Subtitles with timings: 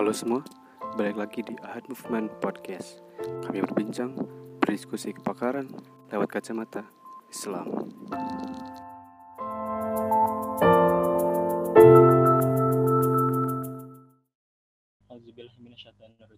[0.00, 0.40] Halo semua,
[0.96, 3.04] balik lagi di Ahad Movement Podcast.
[3.20, 4.16] Kami berbincang,
[4.56, 5.68] berdiskusi kepakaran
[6.08, 6.88] lewat kacamata
[7.28, 7.68] Islam.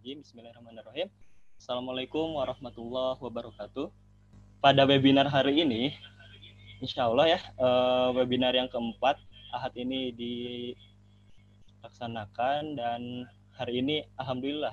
[0.03, 1.07] Bismillahirrahmanirrahim.
[1.55, 3.95] Assalamualaikum warahmatullahi wabarakatuh.
[4.59, 5.95] Pada webinar hari ini,
[6.83, 9.23] insya Allah ya, eh, webinar yang keempat,
[9.55, 14.73] Ahad ini dilaksanakan dan hari ini Alhamdulillah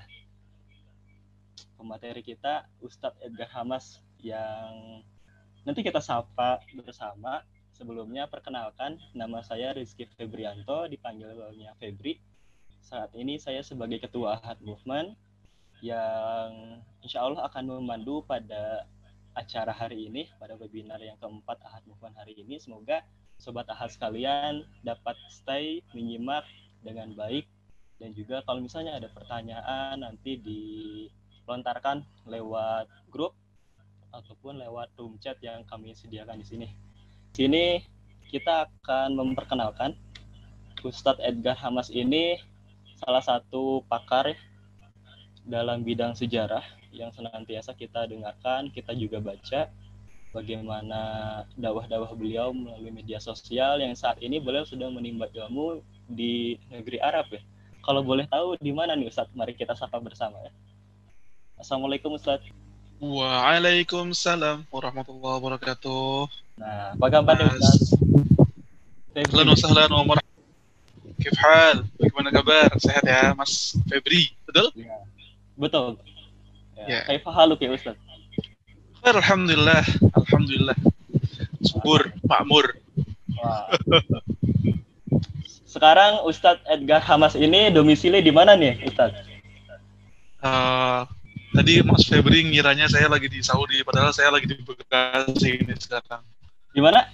[1.75, 5.03] pemateri kita Ustadz Edgar Hamas yang
[5.63, 7.43] nanti kita sapa bersama.
[7.75, 12.19] Sebelumnya perkenalkan nama saya Rizky Febrianto, dipanggilnya Febri.
[12.83, 15.15] Saat ini saya sebagai Ketua Ahad Movement
[15.79, 18.83] yang insya Allah akan memandu pada
[19.31, 22.59] acara hari ini, pada webinar yang keempat Ahad Movement hari ini.
[22.59, 22.99] Semoga
[23.39, 26.43] Sobat Ahad sekalian dapat stay, menyimak
[26.83, 27.47] dengan baik.
[27.99, 33.35] Dan juga kalau misalnya ada pertanyaan nanti dilontarkan lewat grup
[34.15, 36.67] ataupun lewat room chat yang kami sediakan di sini.
[37.35, 37.65] Di sini
[38.31, 39.93] kita akan memperkenalkan
[40.79, 42.39] Ustadz Edgar Hamas ini
[42.95, 44.33] salah satu pakar
[45.43, 46.63] dalam bidang sejarah
[46.95, 49.69] yang senantiasa kita dengarkan, kita juga baca
[50.29, 51.01] bagaimana
[51.57, 57.29] dakwah-dakwah beliau melalui media sosial yang saat ini beliau sudah menimba ilmu di negeri Arab
[57.33, 57.41] ya.
[57.79, 59.31] Kalau boleh tahu di mana nih Ustadz?
[59.31, 60.51] Mari kita sapa bersama ya.
[61.59, 62.51] Assalamualaikum Ustadz.
[62.99, 66.27] Waalaikumsalam warahmatullahi wabarakatuh.
[66.59, 67.95] Nah, apa kabar nih Ustadz?
[69.15, 70.15] Ahlan wa sahlan wa.
[71.19, 71.83] Kif hal?
[71.99, 72.67] Bagaimana kabar?
[72.79, 74.31] Sehat ya, Mas Febri?
[74.47, 74.71] Betul?
[74.75, 74.95] Ya,
[75.59, 75.99] betul.
[76.75, 76.85] Ya.
[76.87, 76.99] Ya.
[77.07, 77.99] Kaifa haluk ya Ustadz?
[78.99, 79.83] Khair, Alhamdulillah.
[80.15, 80.77] Alhamdulillah.
[81.63, 82.75] Subur, makmur.
[83.39, 83.71] Wah.
[85.69, 89.21] Sekarang Ustadz Edgar Hamas ini domisili di mana nih Ustadz?
[90.41, 91.05] Uh,
[91.53, 96.25] tadi Mas Febri ngiranya saya lagi di Saudi, padahal saya lagi di Bekasi ini sekarang.
[96.73, 97.05] Di mana?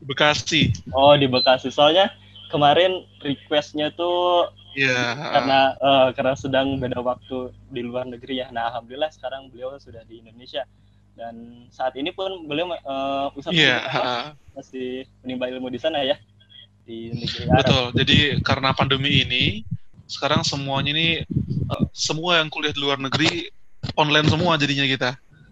[0.00, 0.72] Di Bekasi.
[0.96, 1.68] Oh di Bekasi.
[1.68, 2.08] Soalnya
[2.48, 4.48] kemarin requestnya tuh
[4.78, 5.18] Ya.
[5.34, 8.48] karena eh, karena sedang beda waktu di luar negeri ya.
[8.54, 10.62] Nah alhamdulillah sekarang beliau sudah di Indonesia
[11.18, 13.82] dan saat ini pun beliau uh, Iya.
[13.82, 14.26] Edgar Hamas uh,
[14.56, 14.88] masih
[15.26, 16.16] menimba ilmu di sana ya
[16.84, 17.56] di negeri Arab.
[17.60, 17.84] betul.
[18.02, 19.44] Jadi karena pandemi ini,
[20.10, 21.08] sekarang semuanya ini
[21.70, 23.48] uh, semua yang kuliah di luar negeri
[23.94, 25.10] online semua jadinya kita.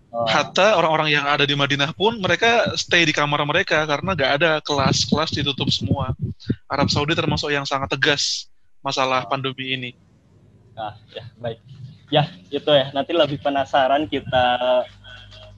[0.08, 4.32] Oh, Hatta orang-orang yang ada di Madinah pun mereka stay di kamar mereka karena nggak
[4.40, 6.16] ada kelas, kelas ditutup semua.
[6.64, 8.48] Arab Saudi termasuk yang sangat tegas
[8.80, 9.90] masalah pandemi ini.
[10.72, 11.60] Nah, ya baik.
[12.08, 12.88] Ya itu ya.
[12.96, 14.46] Nanti lebih penasaran kita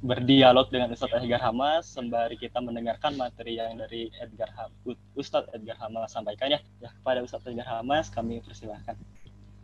[0.00, 4.72] berdialog dengan Ustadz Edgar Hamas sembari kita mendengarkan materi yang dari Edgar Ham
[5.12, 6.60] Ustadz Edgar Hamas sampaikan ya.
[6.80, 8.96] Ya kepada Ustadz Edgar Hamas kami persilahkan.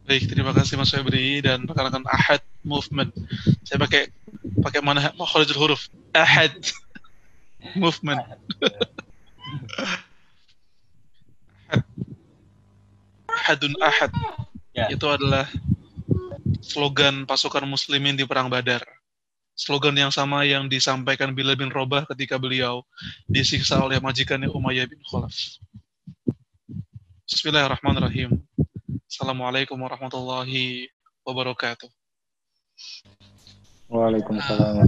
[0.07, 3.11] Baik, terima kasih Mas Febri dan perkenalkan Ahad Movement.
[3.67, 4.13] Saya pakai
[4.63, 6.55] pakai mana makharijul huruf Ahad
[7.83, 8.23] Movement.
[13.27, 14.13] Ahadun Ahad.
[14.77, 14.87] Ya.
[14.93, 15.51] Itu adalah
[16.63, 18.96] slogan pasukan muslimin di perang Badar.
[19.57, 22.85] Slogan yang sama yang disampaikan Bilal bin Robah ketika beliau
[23.25, 25.33] disiksa oleh majikannya Umayyah bin Khalaf.
[27.25, 28.37] Bismillahirrahmanirrahim.
[29.09, 30.93] Assalamualaikum warahmatullahi
[31.25, 31.89] wabarakatuh.
[33.89, 34.85] Waalaikumsalam.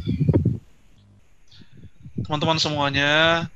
[2.28, 3.48] Teman-teman semuanya,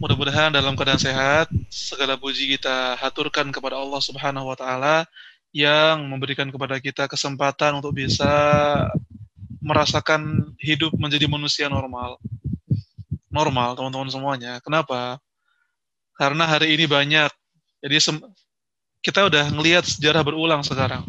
[0.00, 5.04] mudah-mudahan dalam keadaan sehat, segala puji kita haturkan kepada Allah Subhanahu wa taala
[5.52, 8.32] yang memberikan kepada kita kesempatan untuk bisa
[9.66, 12.22] merasakan hidup menjadi manusia normal.
[13.26, 14.62] Normal, teman-teman semuanya.
[14.62, 15.18] Kenapa?
[16.14, 17.28] Karena hari ini banyak.
[17.82, 17.98] Jadi
[19.02, 21.02] kita udah ngelihat sejarah berulang sekarang.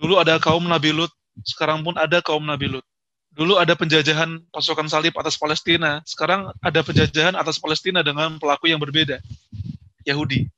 [0.00, 1.12] Dulu ada kaum Nabi Lut,
[1.46, 2.86] sekarang pun ada kaum Nabi Lut.
[3.32, 8.76] Dulu ada penjajahan pasukan salib atas Palestina, sekarang ada penjajahan atas Palestina dengan pelaku yang
[8.76, 9.22] berbeda,
[10.04, 10.52] Yahudi.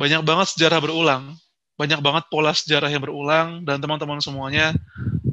[0.00, 1.36] Banyak banget sejarah berulang,
[1.76, 4.72] banyak banget pola sejarah yang berulang, dan teman-teman semuanya,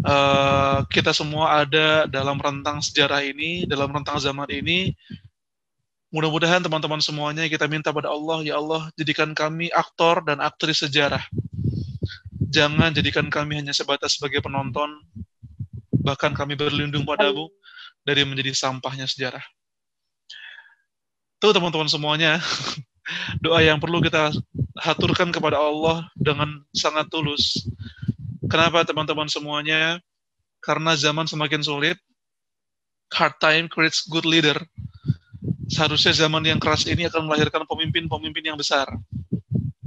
[0.04, 4.94] eh, kita semua ada dalam rentang sejarah ini, dalam rentang zaman ini.
[6.10, 11.22] Mudah-mudahan teman-teman semuanya kita minta pada Allah, ya Allah, jadikan kami aktor dan aktris sejarah.
[12.50, 14.90] Jangan jadikan kami hanya sebatas sebagai penonton,
[16.02, 17.45] bahkan kami berlindung padamu
[18.02, 19.45] dari menjadi sampahnya sejarah.
[21.38, 22.42] Tuh teman-teman semuanya,
[23.45, 24.34] doa yang perlu kita
[24.81, 27.69] haturkan kepada Allah dengan sangat tulus.
[28.50, 30.01] Kenapa teman-teman semuanya?
[30.60, 31.96] Karena zaman semakin sulit,
[33.13, 34.57] hard time creates good leader.
[35.69, 38.90] Seharusnya zaman yang keras ini akan melahirkan pemimpin-pemimpin yang besar.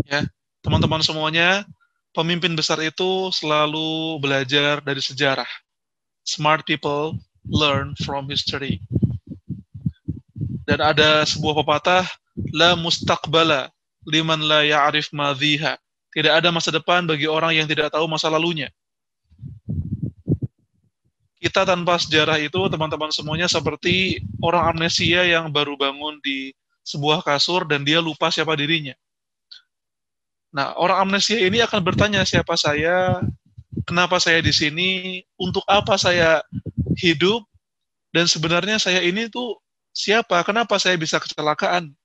[0.06, 0.22] Ya,
[0.62, 1.66] teman-teman semuanya,
[2.14, 5.48] pemimpin besar itu selalu belajar dari sejarah.
[6.22, 7.18] Smart people
[7.50, 8.78] learn from history.
[10.62, 12.06] Dan ada sebuah pepatah,
[12.54, 13.74] la mustaqbala
[14.06, 15.74] liman la ya'rif madhiha.
[16.12, 18.68] Tidak ada masa depan bagi orang yang tidak tahu masa lalunya.
[21.42, 26.54] Kita tanpa sejarah itu, teman-teman semuanya seperti orang amnesia yang baru bangun di
[26.86, 28.94] sebuah kasur dan dia lupa siapa dirinya.
[30.52, 33.24] Nah, orang amnesia ini akan bertanya siapa saya,
[33.88, 36.44] kenapa saya di sini, untuk apa saya
[37.00, 37.42] hidup,
[38.12, 39.56] dan sebenarnya saya ini tuh
[39.96, 41.96] siapa, kenapa saya bisa kecelakaan.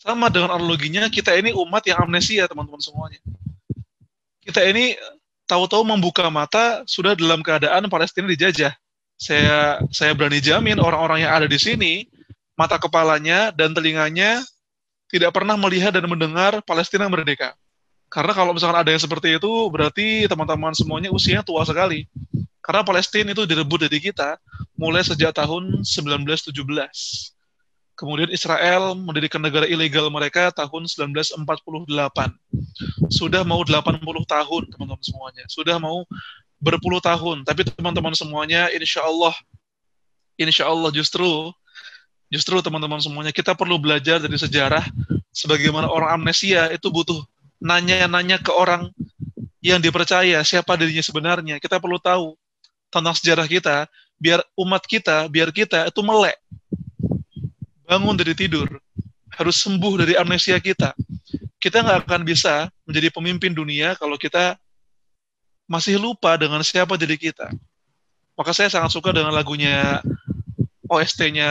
[0.00, 3.20] Sama dengan analoginya, kita ini umat yang amnesia, teman-teman semuanya.
[4.40, 4.96] Kita ini
[5.44, 8.72] tahu-tahu membuka mata sudah dalam keadaan Palestina dijajah.
[9.20, 12.08] Saya saya berani jamin orang-orang yang ada di sini
[12.56, 14.40] mata kepalanya dan telinganya
[15.12, 17.52] tidak pernah melihat dan mendengar Palestina merdeka.
[18.08, 22.08] Karena kalau misalkan ada yang seperti itu, berarti teman-teman semuanya usianya tua sekali.
[22.64, 24.40] Karena Palestina itu direbut dari kita
[24.80, 26.56] mulai sejak tahun 1917.
[28.00, 31.44] Kemudian Israel mendirikan negara ilegal mereka tahun 1948.
[33.12, 35.44] Sudah mau 80 tahun, teman-teman semuanya.
[35.52, 36.08] Sudah mau
[36.56, 37.44] berpuluh tahun.
[37.44, 39.36] Tapi teman-teman semuanya, insya Allah,
[40.40, 41.52] insya Allah justru
[42.30, 44.86] Justru teman-teman semuanya kita perlu belajar dari sejarah
[45.34, 47.18] sebagaimana orang amnesia itu butuh
[47.58, 48.86] nanya-nanya ke orang
[49.58, 51.58] yang dipercaya siapa dirinya sebenarnya.
[51.58, 52.38] Kita perlu tahu
[52.86, 56.38] tentang sejarah kita biar umat kita, biar kita itu melek.
[57.90, 58.70] Bangun dari tidur,
[59.34, 60.94] harus sembuh dari amnesia kita.
[61.58, 64.54] Kita nggak akan bisa menjadi pemimpin dunia kalau kita
[65.66, 67.50] masih lupa dengan siapa diri kita.
[68.38, 69.98] Maka saya sangat suka dengan lagunya
[70.86, 71.50] OST-nya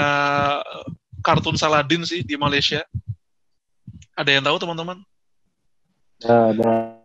[0.64, 0.88] eh,
[1.20, 2.88] kartun Saladin sih di Malaysia.
[4.16, 5.04] Ada yang tahu teman-teman?
[6.24, 7.00] Ada.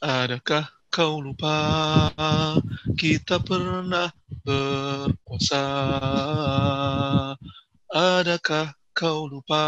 [0.00, 1.56] Adakah kau lupa
[2.96, 4.08] kita pernah
[4.44, 5.64] berpuasa?
[7.86, 9.62] Adakah kau lupa?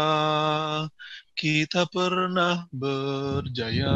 [1.31, 3.95] Kita pernah berjaya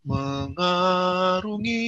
[0.00, 1.84] mengarungi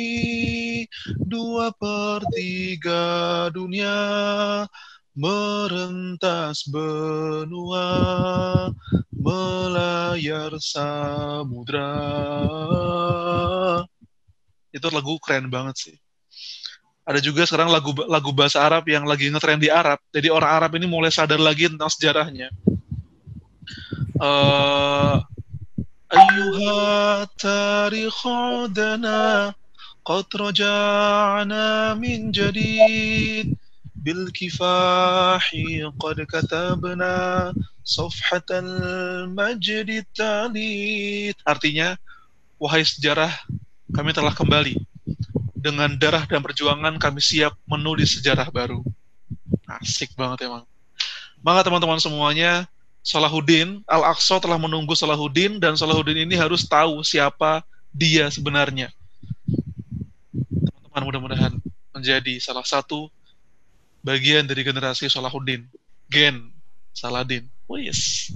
[1.16, 3.96] dua per tiga dunia
[5.16, 7.88] merentas benua
[9.16, 11.96] melayar samudra.
[14.76, 15.96] Itu lagu keren banget sih
[17.02, 19.98] ada juga sekarang lagu lagu bahasa Arab yang lagi ngetrend di Arab.
[20.14, 22.48] Jadi orang Arab ini mulai sadar lagi tentang sejarahnya.
[24.22, 25.18] Uh,
[41.42, 41.98] Artinya,
[42.62, 43.34] wahai sejarah,
[43.90, 44.91] kami telah kembali
[45.62, 48.82] dengan darah dan perjuangan kami siap menulis sejarah baru
[49.78, 50.66] asik banget emang
[51.42, 52.66] maka teman-teman semuanya
[53.02, 58.94] Salahuddin, Al-Aqsa telah menunggu Salahuddin dan Salahuddin ini harus tahu siapa dia sebenarnya.
[60.46, 61.52] Teman-teman mudah-mudahan
[61.90, 63.10] menjadi salah satu
[64.06, 65.66] bagian dari generasi Salahuddin,
[66.06, 66.54] gen
[66.94, 67.50] Saladin.
[67.66, 68.30] Oh yes.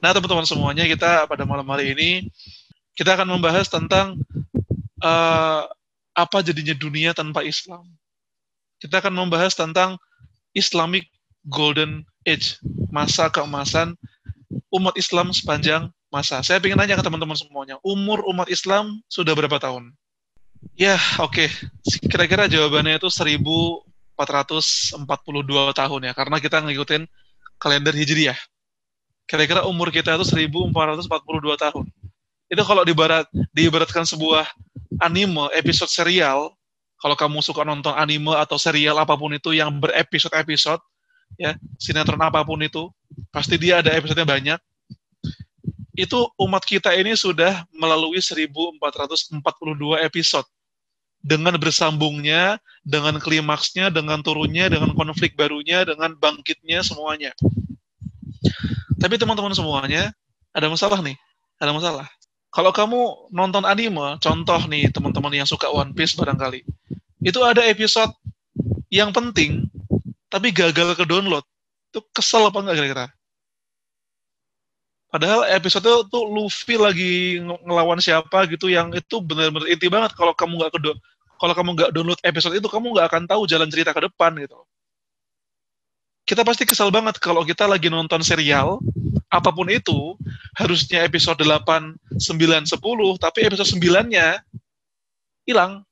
[0.00, 2.32] Nah teman-teman semuanya kita pada malam hari ini
[2.96, 4.16] kita akan membahas tentang
[5.04, 5.68] uh,
[6.18, 7.86] apa jadinya dunia tanpa Islam.
[8.82, 9.94] Kita akan membahas tentang
[10.50, 11.06] Islamic
[11.46, 12.58] Golden Age,
[12.90, 13.94] masa keemasan
[14.74, 16.42] umat Islam sepanjang masa.
[16.42, 19.94] Saya ingin nanya ke teman-teman semuanya, umur umat Islam sudah berapa tahun?
[20.74, 21.46] Ya, oke.
[21.46, 21.48] Okay.
[22.10, 24.18] Kira-kira jawabannya itu 1442
[25.78, 27.06] tahun ya, karena kita ngikutin
[27.62, 28.38] kalender Hijriah.
[29.28, 31.86] Kira-kira umur kita itu 1442 tahun.
[32.48, 34.48] Itu kalau dibarat, diibaratkan sebuah
[35.02, 36.54] anime, episode serial,
[36.98, 40.82] kalau kamu suka nonton anime atau serial apa pun itu yang berepisode-episode,
[41.38, 42.90] ya sinetron apa pun itu
[43.30, 44.60] pasti dia ada episodenya banyak
[45.98, 49.42] itu umat kita ini sudah melalui 1442
[50.06, 50.46] episode
[51.18, 57.34] dengan bersambungnya, dengan klimaksnya, dengan turunnya, dengan konflik barunya, dengan bangkitnya semuanya.
[59.02, 60.14] Tapi teman-teman semuanya
[60.54, 61.18] ada masalah nih,
[61.58, 62.06] ada masalah.
[62.48, 66.64] Kalau kamu nonton anime, contoh nih teman-teman yang suka One Piece barangkali,
[67.20, 68.12] itu ada episode
[68.88, 69.68] yang penting
[70.32, 71.44] tapi gagal ke download.
[71.92, 73.06] Itu kesel apa enggak kira-kira?
[75.08, 80.12] Padahal episode itu tuh Luffy lagi ngelawan siapa gitu yang itu benar-benar inti banget.
[80.12, 80.80] Kalau kamu nggak ke
[81.40, 84.60] kalau kamu nggak download episode itu kamu nggak akan tahu jalan cerita ke depan gitu.
[86.28, 88.84] Kita pasti kesal banget kalau kita lagi nonton serial
[89.28, 90.16] apa pun itu
[90.56, 92.74] harusnya episode 8, 9, 10
[93.20, 94.40] tapi episode 9-nya
[95.44, 95.84] hilang.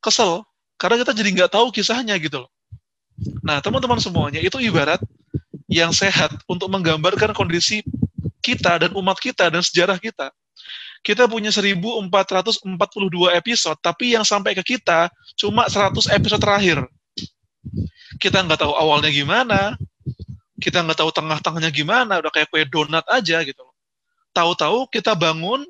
[0.00, 0.44] Kesel
[0.76, 2.50] karena kita jadi nggak tahu kisahnya gitu loh.
[3.40, 5.00] Nah, teman-teman semuanya itu ibarat
[5.70, 7.80] yang sehat untuk menggambarkan kondisi
[8.44, 10.28] kita dan umat kita dan sejarah kita.
[11.04, 12.64] Kita punya 1442
[13.36, 16.78] episode, tapi yang sampai ke kita cuma 100 episode terakhir.
[18.16, 19.76] Kita nggak tahu awalnya gimana,
[20.60, 23.64] kita nggak tahu tengah-tengahnya gimana, udah kayak kue donat aja gitu.
[24.34, 25.66] Tahu-tahu kita bangun,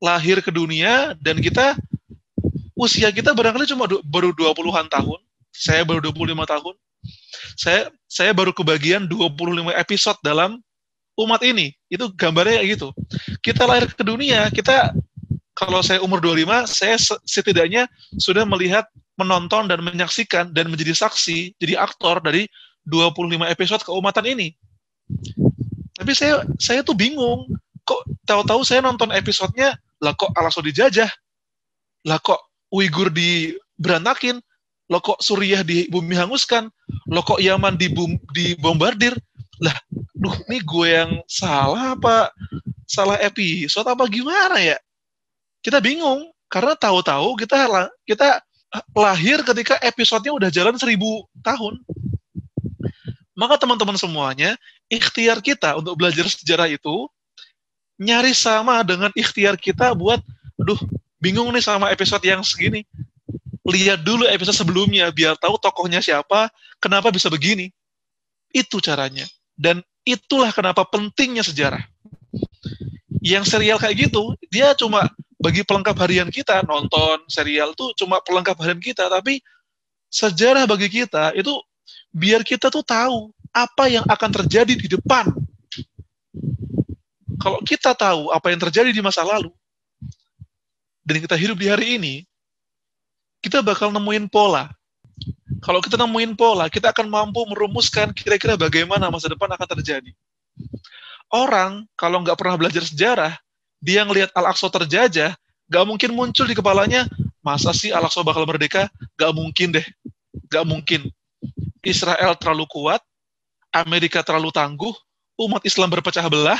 [0.00, 1.76] lahir ke dunia, dan kita
[2.76, 5.20] usia kita barangkali cuma baru 20-an tahun.
[5.56, 6.74] Saya baru 25 tahun
[7.56, 10.60] saya saya baru kebagian 25 episode dalam
[11.16, 11.72] umat ini.
[11.88, 12.88] Itu gambarnya kayak gitu.
[13.40, 14.92] Kita lahir ke dunia, kita
[15.56, 17.88] kalau saya umur 25, saya setidaknya
[18.20, 18.84] sudah melihat,
[19.16, 22.44] menonton dan menyaksikan dan menjadi saksi, jadi aktor dari
[22.86, 24.54] 25 episode keumatan ini.
[25.96, 27.50] Tapi saya saya tuh bingung,
[27.82, 31.08] kok tahu-tahu saya nonton episodenya, lah kok Alaso dijajah,
[32.06, 32.38] lah kok
[32.70, 34.38] Uighur diberantakin,
[34.90, 36.70] lo kok Suriah di bumi hanguskan,
[37.10, 37.90] lo kok Yaman di
[38.34, 39.14] dibombardir.
[39.56, 39.72] Lah,
[40.12, 42.28] duh, ini gue yang salah apa?
[42.84, 44.76] Salah episode apa gimana ya?
[45.64, 47.66] Kita bingung karena tahu-tahu kita
[48.04, 48.44] kita
[48.92, 51.80] lahir ketika episodenya udah jalan seribu tahun.
[53.36, 54.56] Maka teman-teman semuanya,
[54.88, 57.06] ikhtiar kita untuk belajar sejarah itu
[58.00, 60.24] nyaris sama dengan ikhtiar kita buat,
[60.56, 60.80] aduh,
[61.20, 62.84] bingung nih sama episode yang segini
[63.66, 66.46] lihat dulu episode sebelumnya biar tahu tokohnya siapa,
[66.78, 67.74] kenapa bisa begini.
[68.54, 69.26] Itu caranya.
[69.58, 71.82] Dan itulah kenapa pentingnya sejarah.
[73.18, 75.10] Yang serial kayak gitu, dia cuma
[75.42, 79.42] bagi pelengkap harian kita, nonton serial tuh cuma pelengkap harian kita, tapi
[80.14, 81.50] sejarah bagi kita itu
[82.16, 85.28] biar kita tuh tahu apa yang akan terjadi di depan.
[87.36, 89.52] Kalau kita tahu apa yang terjadi di masa lalu,
[91.04, 92.14] dan kita hidup di hari ini,
[93.44, 94.72] kita bakal nemuin pola.
[95.60, 100.10] Kalau kita nemuin pola, kita akan mampu merumuskan kira-kira bagaimana masa depan akan terjadi.
[101.28, 103.32] Orang kalau nggak pernah belajar sejarah,
[103.78, 105.36] dia ngelihat Al-Aqsa terjajah,
[105.68, 107.04] nggak mungkin muncul di kepalanya,
[107.44, 108.88] masa sih Al-Aqsa bakal merdeka?
[109.14, 109.86] Nggak mungkin deh,
[110.50, 111.00] nggak mungkin.
[111.86, 112.98] Israel terlalu kuat,
[113.70, 114.92] Amerika terlalu tangguh,
[115.38, 116.58] umat Islam berpecah belah,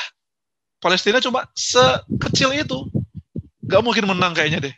[0.79, 2.87] Palestina cuma sekecil itu.
[3.67, 4.77] Nggak mungkin menang kayaknya deh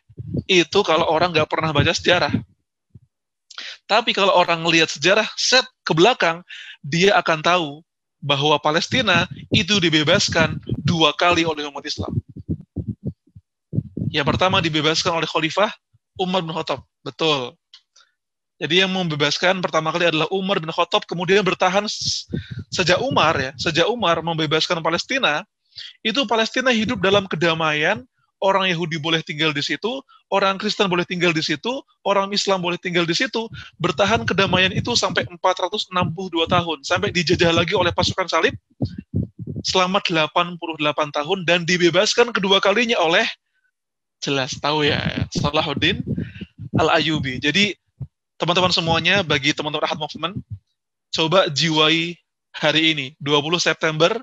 [0.48, 2.32] itu kalau orang nggak pernah baca sejarah.
[3.84, 6.40] Tapi kalau orang melihat sejarah set ke belakang,
[6.80, 7.68] dia akan tahu
[8.20, 12.12] bahwa Palestina itu dibebaskan dua kali oleh umat Islam.
[14.08, 15.72] Yang pertama dibebaskan oleh Khalifah
[16.20, 16.84] Umar bin Khattab.
[17.04, 17.56] Betul.
[18.58, 21.86] Jadi yang membebaskan pertama kali adalah Umar bin Khattab, kemudian bertahan
[22.74, 25.46] sejak Umar ya, sejak Umar membebaskan Palestina,
[26.02, 28.02] itu Palestina hidup dalam kedamaian,
[28.42, 31.70] orang Yahudi boleh tinggal di situ, orang Kristen boleh tinggal di situ,
[32.02, 33.46] orang Islam boleh tinggal di situ,
[33.78, 35.94] bertahan kedamaian itu sampai 462
[36.50, 38.58] tahun, sampai dijajah lagi oleh pasukan salib
[39.62, 40.58] selama 88
[41.14, 43.26] tahun dan dibebaskan kedua kalinya oleh
[44.18, 44.98] jelas tahu ya
[45.34, 46.02] Salahuddin
[46.78, 47.42] Al-Ayubi.
[47.42, 47.74] Jadi
[48.38, 50.38] teman-teman semuanya bagi teman-teman Ahad Movement
[51.10, 52.14] coba jiwai
[52.54, 54.14] hari ini 20 September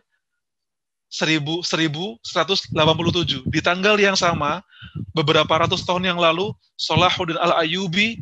[1.12, 2.24] 1187.
[3.48, 4.64] Di tanggal yang sama,
[5.16, 8.20] beberapa ratus tahun yang lalu, Salahuddin al-Ayubi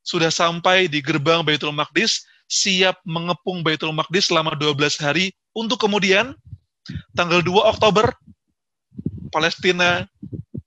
[0.00, 6.32] sudah sampai di gerbang Baitul Maqdis, siap mengepung Baitul Maqdis selama 12 hari, untuk kemudian
[7.12, 8.08] tanggal 2 Oktober,
[9.28, 10.08] Palestina,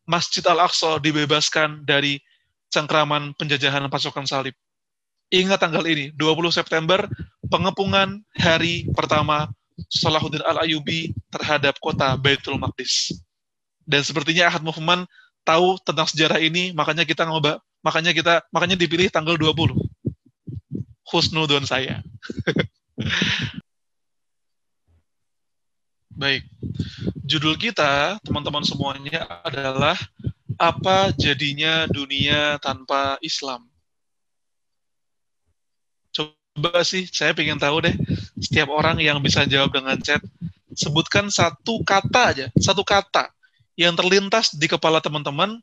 [0.06, 2.22] Masjid Al-Aqsa dibebaskan dari
[2.70, 4.54] cengkraman penjajahan pasukan salib.
[5.34, 7.10] Ingat tanggal ini, 20 September,
[7.50, 9.50] pengepungan hari pertama
[9.90, 13.18] Salahuddin Al-Ayubi terhadap kota Baitul Maqdis.
[13.82, 15.10] Dan sepertinya Ahad Movement
[15.42, 19.74] tahu tentang sejarah ini, makanya kita ngoba, makanya kita makanya dipilih tanggal 20.
[21.10, 22.06] Husnudon saya.
[26.14, 26.46] Baik.
[27.26, 29.98] Judul kita, teman-teman semuanya adalah
[30.62, 33.73] apa jadinya dunia tanpa Islam
[36.54, 37.96] coba sih saya pengen tahu deh
[38.38, 40.22] setiap orang yang bisa jawab dengan chat
[40.74, 43.34] sebutkan satu kata aja satu kata
[43.74, 45.58] yang terlintas di kepala teman-teman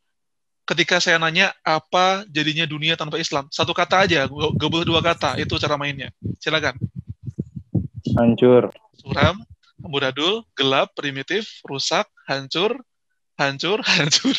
[0.67, 3.51] ketika saya nanya apa jadinya dunia tanpa Islam.
[3.51, 6.15] Satu kata aja gak boleh dua kata itu cara mainnya.
[6.39, 6.79] Silakan.
[8.15, 8.71] Hancur.
[8.95, 9.43] Suram
[9.81, 12.79] amburadul gelap primitif rusak hancur
[13.35, 14.37] hancur hancur.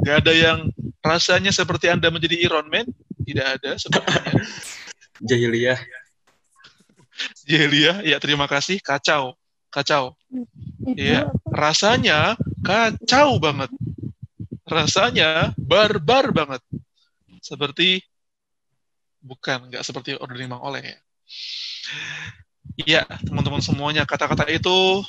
[0.00, 0.58] Gak ada yang
[1.04, 2.88] rasanya seperti anda menjadi Iron Man
[3.26, 4.32] tidak ada sebenarnya.
[5.28, 5.80] Jahiliyah.
[7.42, 8.78] Jahiliyah, ya terima kasih.
[8.78, 9.34] Kacau,
[9.74, 10.14] kacau.
[10.94, 13.72] Iya, rasanya kacau banget.
[14.66, 16.62] Rasanya barbar banget.
[17.42, 18.02] Seperti
[19.18, 20.98] bukan, nggak seperti ordering Mang Oleh ya.
[22.76, 25.02] Iya, teman-teman semuanya kata-kata itu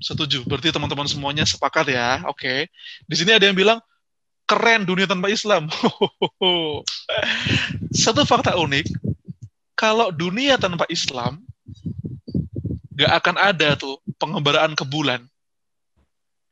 [0.00, 0.46] setuju.
[0.48, 2.24] Berarti teman-teman semuanya sepakat ya.
[2.30, 2.70] Oke.
[3.04, 3.82] Di sini ada yang bilang
[4.50, 5.70] keren dunia tanpa Islam.
[8.02, 8.90] Satu fakta unik,
[9.78, 11.38] kalau dunia tanpa Islam
[12.98, 15.22] nggak akan ada tuh pengembaraan ke bulan.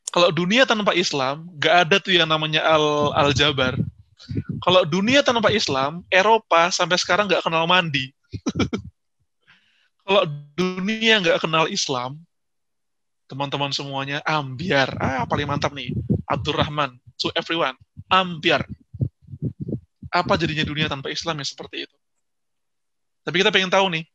[0.08, 3.76] Kalau dunia tanpa Islam, nggak ada tuh yang namanya al aljabar.
[4.64, 8.08] Kalau dunia tanpa Islam, Eropa sampai sekarang nggak kenal mandi.
[10.08, 10.24] Kalau
[10.56, 12.16] dunia nggak kenal Islam,
[13.28, 14.96] teman-teman semuanya ambiar.
[14.96, 15.92] Ah, paling mantap nih.
[16.24, 17.74] Abdurrahman, to everyone,
[18.06, 18.64] ambiar.
[20.08, 21.96] Apa jadinya dunia tanpa Islam ya seperti itu?
[23.26, 24.08] Tapi kita pengen tahu nih,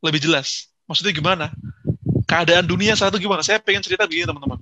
[0.00, 0.72] lebih jelas.
[0.88, 1.46] Maksudnya gimana?
[2.24, 3.44] Keadaan dunia saat itu gimana?
[3.44, 4.58] Saya pengen cerita begini teman-teman.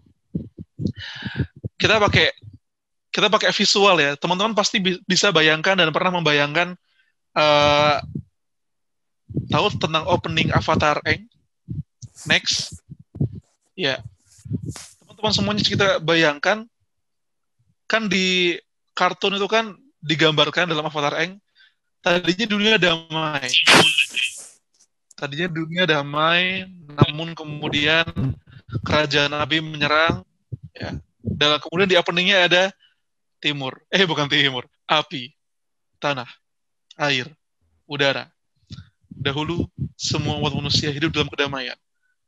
[1.78, 2.34] Kita pakai
[3.14, 4.18] kita pakai visual ya.
[4.18, 6.74] Teman-teman pasti bi- bisa bayangkan dan pernah membayangkan
[7.38, 7.96] eh,
[9.52, 11.30] tahu tentang opening Avatar Eng?
[12.26, 12.82] Next.
[13.78, 14.02] Ya.
[15.04, 16.66] Teman-teman semuanya kita bayangkan
[17.88, 18.54] kan di
[18.92, 19.72] kartun itu kan
[20.04, 21.40] digambarkan dalam Avatar Eng
[22.04, 23.48] tadinya dunia damai.
[25.18, 28.06] Tadinya dunia damai, namun kemudian
[28.86, 30.22] kerajaan Nabi menyerang
[30.70, 30.94] ya.
[31.18, 32.62] Dan kemudian di openingnya ada
[33.42, 33.82] timur.
[33.90, 35.34] Eh bukan timur, api,
[35.98, 36.30] tanah,
[36.94, 37.26] air,
[37.88, 38.30] udara.
[39.10, 39.66] Dahulu
[39.98, 41.74] semua umat manusia hidup dalam kedamaian.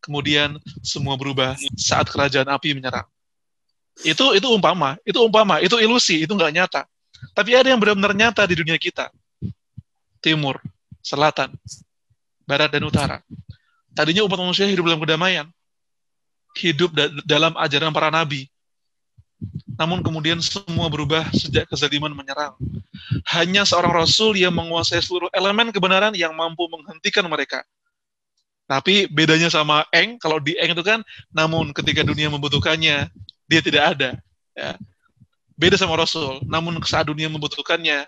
[0.03, 3.07] Kemudian semua berubah saat kerajaan api menyerang.
[4.01, 6.83] Itu itu umpama, itu umpama, itu ilusi, itu nggak nyata.
[7.37, 9.13] Tapi ada yang benar-benar nyata di dunia kita.
[10.25, 10.61] Timur,
[11.05, 11.53] selatan,
[12.49, 13.19] barat dan utara.
[13.93, 15.47] Tadinya umat manusia hidup dalam kedamaian.
[16.57, 18.49] Hidup da- dalam ajaran para nabi.
[19.77, 22.53] Namun kemudian semua berubah sejak kezaliman menyerang.
[23.33, 27.65] Hanya seorang rasul yang menguasai seluruh elemen kebenaran yang mampu menghentikan mereka.
[28.69, 31.03] Tapi bedanya sama Eng, kalau di Eng itu kan,
[31.35, 33.11] namun ketika dunia membutuhkannya,
[33.51, 34.11] dia tidak ada.
[34.55, 34.79] Ya.
[35.59, 38.07] Beda sama Rasul, namun saat dunia membutuhkannya,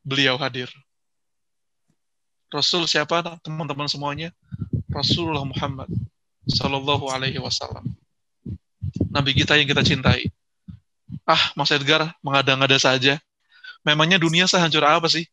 [0.00, 0.72] beliau hadir.
[2.48, 4.32] Rasul siapa teman-teman semuanya?
[4.88, 5.92] Rasulullah Muhammad
[6.48, 7.84] Sallallahu Alaihi Wasallam.
[9.12, 10.32] Nabi kita yang kita cintai.
[11.28, 13.20] Ah, Mas Edgar mengada-ngada saja.
[13.84, 15.28] Memangnya dunia sehancur apa sih?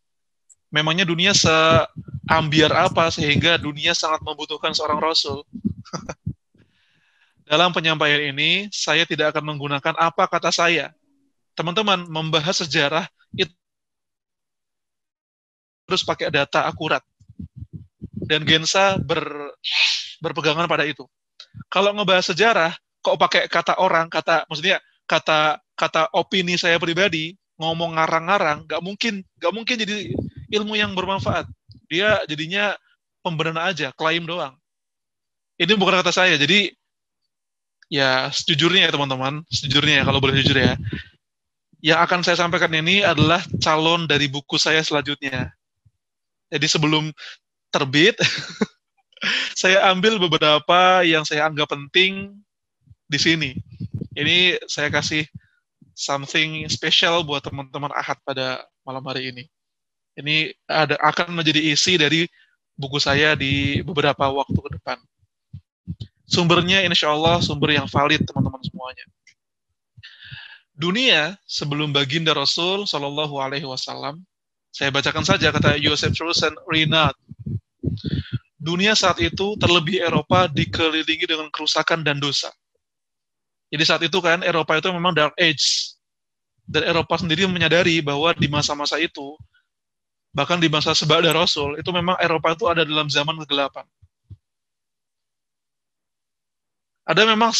[0.73, 5.45] Memangnya dunia seambiar apa sehingga dunia sangat membutuhkan seorang Rasul?
[7.43, 10.95] Dalam penyampaian ini, saya tidak akan menggunakan apa kata saya.
[11.53, 13.51] Teman-teman, membahas sejarah itu
[15.87, 17.03] harus pakai data akurat.
[18.23, 19.51] Dan Gensa ber,
[20.23, 21.03] berpegangan pada itu.
[21.67, 22.71] Kalau ngebahas sejarah,
[23.03, 29.13] kok pakai kata orang, kata maksudnya kata kata opini saya pribadi, ngomong ngarang-ngarang, nggak mungkin,
[29.37, 30.15] nggak mungkin jadi
[30.55, 31.45] ilmu yang bermanfaat.
[31.91, 32.73] Dia jadinya
[33.21, 34.55] pembenaran aja, klaim doang.
[35.59, 36.73] Ini bukan kata saya, jadi
[37.91, 40.75] ya sejujurnya ya teman-teman, sejujurnya ya kalau boleh jujur ya.
[41.83, 45.51] Yang akan saya sampaikan ini adalah calon dari buku saya selanjutnya.
[46.47, 47.11] Jadi sebelum
[47.73, 48.15] terbit,
[49.61, 52.31] saya ambil beberapa yang saya anggap penting
[53.09, 53.51] di sini.
[54.13, 55.25] Ini saya kasih
[55.97, 59.43] something special buat teman-teman Ahad pada malam hari ini.
[60.13, 62.29] Ini ada akan menjadi isi dari
[62.77, 64.97] buku saya di beberapa waktu ke depan.
[66.33, 69.05] Sumbernya insya Allah sumber yang valid teman-teman semuanya.
[70.73, 74.25] Dunia sebelum baginda Rasul Shallallahu Alaihi Wasallam,
[74.73, 77.13] saya bacakan saja kata Yosef Trusen Rinat.
[78.57, 82.49] Dunia saat itu terlebih Eropa dikelilingi dengan kerusakan dan dosa.
[83.69, 85.93] Jadi saat itu kan Eropa itu memang dark age.
[86.65, 89.37] Dan Eropa sendiri menyadari bahwa di masa-masa itu,
[90.33, 93.85] bahkan di masa sebada Rasul, itu memang Eropa itu ada dalam zaman kegelapan.
[97.03, 97.51] Ada memang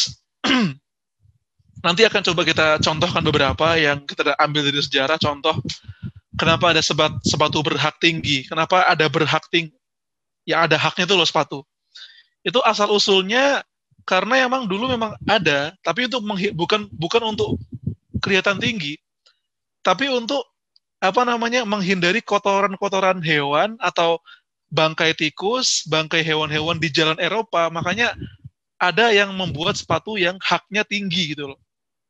[1.84, 5.60] nanti akan coba kita contohkan beberapa yang kita ambil dari sejarah contoh
[6.34, 9.74] kenapa ada sebat, sepatu berhak tinggi, kenapa ada berhak tinggi,
[10.44, 11.62] yang ada haknya itu loh sepatu.
[12.44, 13.64] Itu asal usulnya
[14.04, 16.20] karena emang dulu memang ada, tapi untuk
[16.52, 17.56] bukan bukan untuk
[18.20, 19.00] kelihatan tinggi,
[19.80, 20.44] tapi untuk
[21.00, 24.20] apa namanya menghindari kotoran-kotoran hewan atau
[24.72, 27.68] bangkai tikus, bangkai hewan-hewan di jalan Eropa.
[27.68, 28.12] Makanya
[28.90, 31.60] ada yang membuat sepatu yang haknya tinggi gitu loh.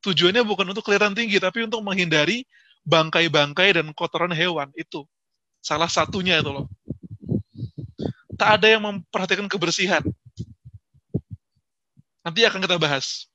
[0.03, 2.45] Tujuannya bukan untuk kelihatan tinggi, tapi untuk menghindari
[2.85, 5.05] bangkai-bangkai dan kotoran hewan itu.
[5.65, 6.67] Salah satunya itu loh.
[8.37, 10.05] Tak ada yang memperhatikan kebersihan.
[12.21, 13.29] Nanti akan kita bahas.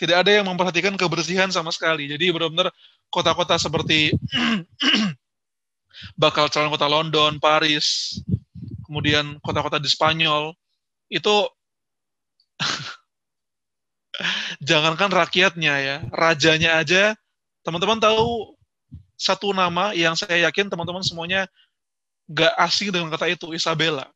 [0.00, 2.08] Tidak ada yang memperhatikan kebersihan sama sekali.
[2.08, 2.72] Jadi benar-benar
[3.12, 4.16] kota-kota seperti
[6.22, 8.16] bakal calon kota London, Paris,
[8.88, 10.56] kemudian kota-kota di Spanyol,
[11.12, 11.48] itu
[14.68, 17.02] jangankan rakyatnya ya, rajanya aja,
[17.66, 18.54] teman-teman tahu
[19.18, 21.46] satu nama yang saya yakin teman-teman semuanya
[22.26, 24.10] gak asing dengan kata itu, Isabella.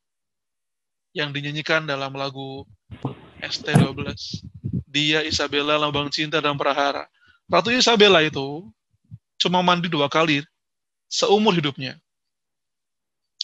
[1.17, 2.69] Yang dinyanyikan dalam lagu
[3.41, 4.45] ST12.
[4.87, 7.09] Dia Isabella lambang cinta dan prahara.
[7.47, 8.67] Ratu Isabella itu
[9.39, 10.43] cuma mandi dua kali
[11.07, 11.95] seumur hidupnya.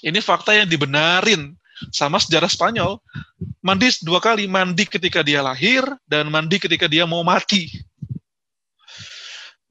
[0.02, 1.54] Ini fakta yang dibenarin
[1.90, 3.00] sama sejarah Spanyol.
[3.64, 7.70] Mandi dua kali, mandi ketika dia lahir dan mandi ketika dia mau mati.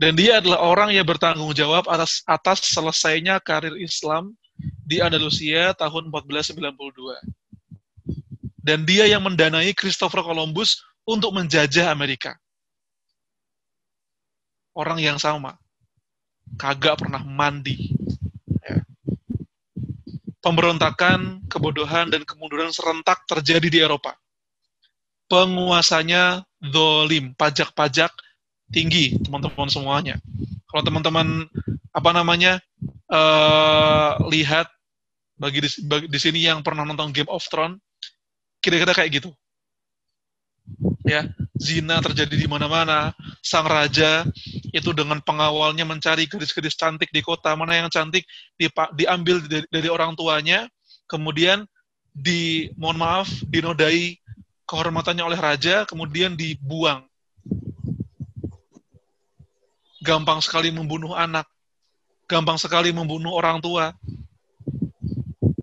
[0.01, 4.33] Dan dia adalah orang yang bertanggung jawab atas atas selesainya karir Islam
[4.81, 6.57] di Andalusia tahun 1492.
[8.61, 12.33] Dan dia yang mendanai Christopher Columbus untuk menjajah Amerika.
[14.73, 15.57] Orang yang sama.
[16.57, 17.93] Kagak pernah mandi.
[20.41, 24.17] Pemberontakan, kebodohan, dan kemunduran serentak terjadi di Eropa.
[25.29, 28.09] Penguasanya dolim, pajak-pajak,
[28.73, 30.17] tinggi teman-teman semuanya.
[30.65, 31.45] Kalau teman-teman
[31.91, 32.57] apa namanya
[33.11, 34.71] uh, lihat
[35.35, 37.77] bagi di, bagi di sini yang pernah nonton Game of Thrones,
[38.63, 39.29] kira-kira kayak gitu.
[41.03, 41.27] Ya,
[41.61, 43.13] zina terjadi di mana-mana.
[43.45, 44.25] Sang raja
[44.73, 48.25] itu dengan pengawalnya mencari gadis-gadis cantik di kota mana yang cantik
[48.97, 50.65] diambil dari, dari orang tuanya,
[51.05, 51.69] kemudian
[52.11, 54.17] di mohon maaf dinodai
[54.65, 57.05] kehormatannya oleh raja, kemudian dibuang
[60.01, 61.45] gampang sekali membunuh anak,
[62.25, 63.93] gampang sekali membunuh orang tua.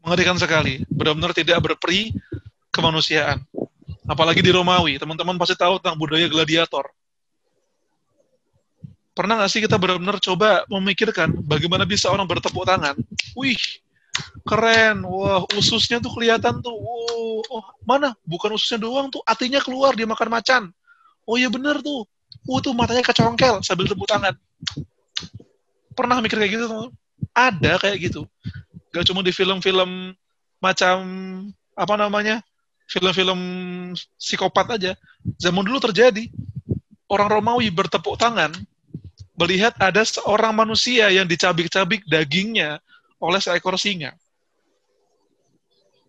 [0.04, 2.14] Mengerikan sekali, benar-benar tidak berperi
[2.72, 3.44] kemanusiaan.
[4.08, 6.88] Apalagi di Romawi, teman-teman pasti tahu tentang budaya gladiator.
[9.12, 12.96] Pernah nggak sih kita benar-benar coba memikirkan bagaimana bisa orang bertepuk tangan?
[13.36, 13.60] Wih,
[14.48, 18.16] keren, wah ususnya tuh kelihatan tuh, wow, oh mana?
[18.24, 20.62] Bukan ususnya doang tuh, artinya keluar dia makan macan.
[21.28, 22.08] Oh iya bener tuh,
[22.48, 24.34] uh tuh matanya kecongkel sambil tepuk tangan
[25.92, 26.88] pernah mikir kayak gitu tuh
[27.34, 28.22] ada kayak gitu
[28.94, 30.14] gak cuma di film-film
[30.62, 30.96] macam
[31.74, 32.40] apa namanya
[32.88, 33.40] film-film
[34.16, 34.92] psikopat aja
[35.36, 36.26] zaman dulu terjadi
[37.12, 38.50] orang Romawi bertepuk tangan
[39.38, 42.80] melihat ada seorang manusia yang dicabik-cabik dagingnya
[43.20, 44.16] oleh seekor singa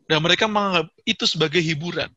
[0.09, 2.09] dan mereka menganggap itu sebagai hiburan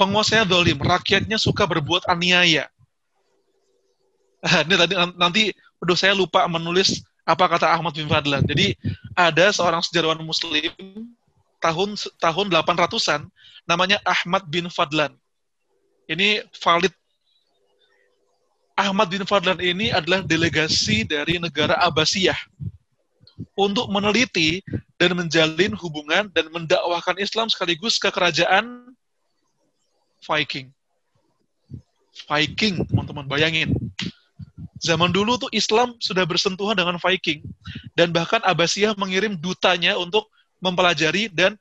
[0.00, 2.64] penguasanya dolim, rakyatnya suka berbuat aniaya.
[4.64, 5.52] Ini tadi nanti,
[5.84, 8.40] aduh saya lupa menulis apa kata Ahmad bin Fadlan.
[8.48, 8.72] Jadi
[9.12, 10.72] ada seorang sejarawan Muslim
[11.60, 13.28] tahun tahun 800-an
[13.68, 15.14] namanya Ahmad bin Fadlan.
[16.10, 16.90] Ini valid.
[18.74, 22.38] Ahmad bin Fadlan ini adalah delegasi dari negara Abbasiyah
[23.54, 24.64] untuk meneliti
[24.96, 28.88] dan menjalin hubungan dan mendakwahkan Islam sekaligus ke kerajaan
[30.24, 30.72] Viking.
[32.28, 33.72] Viking, teman-teman, bayangin.
[34.80, 37.44] Zaman dulu tuh Islam sudah bersentuhan dengan Viking.
[37.96, 40.28] Dan bahkan Abbasiyah mengirim dutanya untuk
[40.60, 41.56] mempelajari dan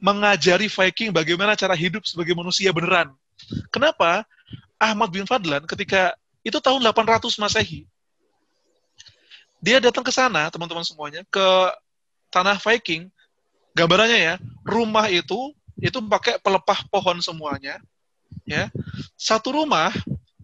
[0.00, 3.14] mengajari Viking bagaimana cara hidup sebagai manusia beneran.
[3.72, 4.26] Kenapa?
[4.80, 7.84] Ahmad bin Fadlan ketika itu tahun 800 Masehi.
[9.60, 11.46] Dia datang ke sana, teman-teman semuanya, ke
[12.32, 13.12] tanah Viking.
[13.76, 14.34] Gambarannya ya,
[14.64, 17.80] rumah itu itu pakai pelepah pohon semuanya
[18.44, 18.68] ya
[19.16, 19.90] satu rumah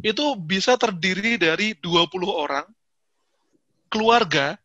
[0.01, 2.64] itu bisa terdiri dari 20 orang
[3.92, 4.57] keluarga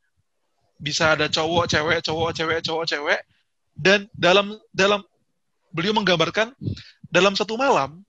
[0.82, 3.22] bisa ada cowok cewek cowok cewek cowok cewek
[3.78, 5.06] dan dalam dalam
[5.70, 6.52] beliau menggambarkan
[7.08, 8.02] dalam satu malam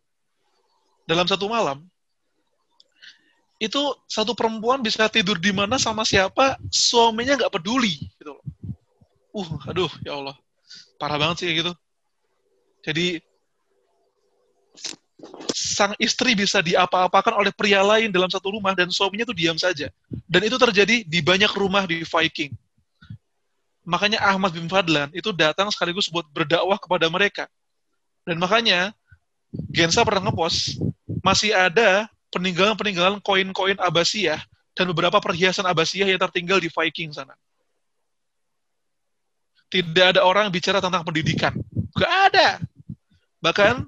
[1.04, 1.84] dalam satu malam
[3.62, 3.78] itu
[4.10, 8.42] satu perempuan bisa tidur di mana sama siapa suaminya nggak peduli gitu loh.
[9.30, 10.34] Uh, aduh ya Allah.
[10.98, 11.70] Parah banget sih gitu.
[12.82, 13.22] Jadi
[15.54, 19.86] sang istri bisa diapa-apakan oleh pria lain dalam satu rumah dan suaminya itu diam saja.
[20.26, 22.50] Dan itu terjadi di banyak rumah di Viking.
[23.82, 27.44] Makanya Ahmad bin Fadlan itu datang sekaligus buat berdakwah kepada mereka.
[28.22, 28.94] Dan makanya
[29.74, 30.78] Gensa pernah ngepost,
[31.20, 34.40] masih ada peninggalan-peninggalan koin-koin Abbasiyah
[34.72, 37.36] dan beberapa perhiasan Abbasiyah yang tertinggal di Viking sana.
[39.68, 41.52] Tidak ada orang bicara tentang pendidikan.
[41.96, 42.60] Gak ada.
[43.40, 43.84] Bahkan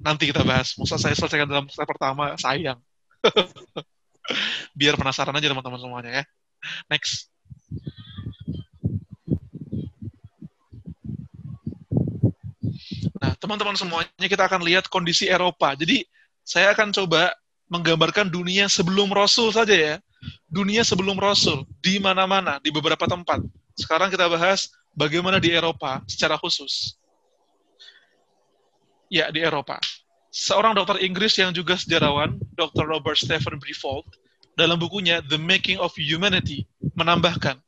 [0.00, 0.76] nanti kita bahas.
[0.76, 2.80] Masa saya selesaikan dalam step pertama, sayang.
[4.78, 6.24] Biar penasaran aja teman-teman semuanya ya.
[6.88, 7.32] Next.
[13.40, 15.72] Teman-teman semuanya kita akan lihat kondisi Eropa.
[15.72, 16.04] Jadi,
[16.44, 17.32] saya akan coba
[17.72, 19.94] menggambarkan dunia sebelum Rasul saja ya.
[20.52, 23.40] Dunia sebelum Rasul, di mana-mana, di beberapa tempat.
[23.72, 27.00] Sekarang kita bahas bagaimana di Eropa secara khusus.
[29.08, 29.80] Ya, di Eropa.
[30.30, 32.86] Seorang dokter Inggris yang juga sejarawan, Dr.
[32.86, 34.06] Robert Stephen Briffault,
[34.54, 37.58] dalam bukunya The Making of Humanity, menambahkan,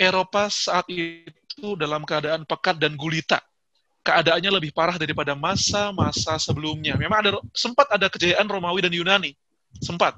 [0.00, 3.44] Eropa saat itu dalam keadaan pekat dan gulita.
[4.06, 6.94] Keadaannya lebih parah daripada masa-masa sebelumnya.
[6.94, 9.34] Memang ada sempat ada kejayaan Romawi dan Yunani.
[9.82, 10.14] Sempat.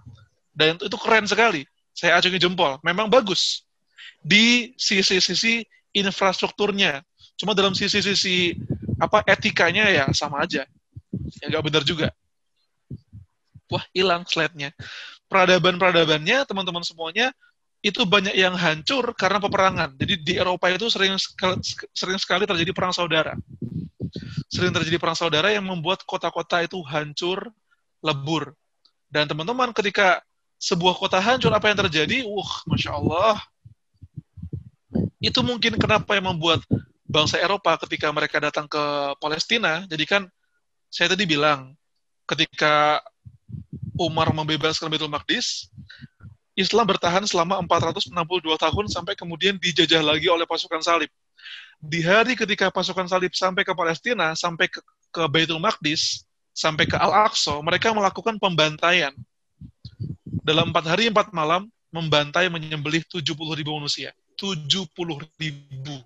[0.52, 1.64] Dan itu, keren sekali.
[1.96, 2.76] Saya acungi jempol.
[2.84, 3.64] Memang bagus.
[4.20, 5.64] Di sisi-sisi
[5.96, 7.00] infrastrukturnya.
[7.40, 8.52] Cuma dalam sisi-sisi
[9.00, 10.68] apa etikanya ya sama aja.
[11.40, 12.12] Ya nggak benar juga.
[13.72, 14.72] Wah, hilang slide-nya.
[15.28, 17.32] Peradaban-peradabannya, teman-teman semuanya,
[17.84, 19.94] itu banyak yang hancur karena peperangan.
[19.94, 21.14] Jadi di Eropa itu sering
[21.94, 23.38] sering sekali terjadi perang saudara.
[24.48, 27.50] Sering terjadi perang saudara yang membuat kota-kota itu hancur,
[28.00, 28.54] lebur.
[29.08, 30.20] Dan teman-teman ketika
[30.58, 32.26] sebuah kota hancur, apa yang terjadi?
[32.26, 33.36] Wah, Masya Allah.
[35.18, 36.62] Itu mungkin kenapa yang membuat
[37.08, 38.82] bangsa Eropa ketika mereka datang ke
[39.18, 40.22] Palestina, jadi kan
[40.92, 41.72] saya tadi bilang,
[42.28, 43.00] ketika
[43.96, 45.72] Umar membebaskan Baitul Maqdis,
[46.58, 48.12] Islam bertahan selama 462
[48.58, 51.10] tahun sampai kemudian dijajah lagi oleh pasukan salib.
[51.78, 54.82] Di hari ketika pasukan salib sampai ke Palestina, sampai ke,
[55.14, 59.14] ke Baitul Maqdis, sampai ke Al-Aqsa, mereka melakukan pembantaian.
[60.42, 63.22] Dalam empat hari empat malam, membantai menyembelih 70
[63.54, 64.10] ribu manusia.
[64.34, 64.90] 70
[65.38, 65.96] ribu.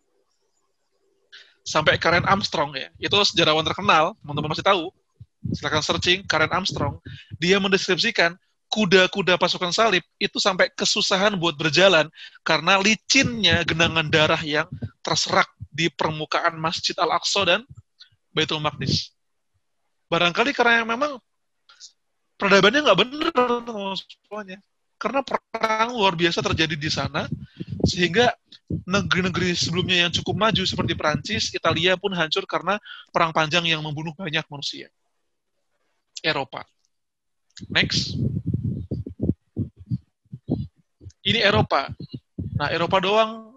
[1.63, 4.91] Sampai Karen Armstrong ya, itu sejarawan terkenal, teman-teman masih tahu,
[5.55, 6.99] silahkan searching Karen Armstrong,
[7.39, 8.35] dia mendeskripsikan
[8.73, 12.09] kuda-kuda pasukan salib itu sampai kesusahan buat berjalan
[12.41, 14.65] karena licinnya genangan darah yang
[15.05, 17.61] terserak di permukaan Masjid Al-Aqsa dan
[18.33, 19.13] Baitul Maqdis.
[20.09, 21.21] Barangkali karena yang memang
[22.41, 23.33] peradabannya nggak benar
[24.01, 24.59] semuanya.
[24.97, 27.27] Karena perang luar biasa terjadi di sana,
[27.83, 28.31] sehingga
[28.87, 32.79] negeri-negeri sebelumnya yang cukup maju seperti Perancis, Italia pun hancur karena
[33.11, 34.87] perang panjang yang membunuh banyak manusia.
[36.23, 36.63] Eropa.
[37.67, 38.15] Next
[41.23, 41.91] ini Eropa.
[42.59, 43.55] Nah, Eropa doang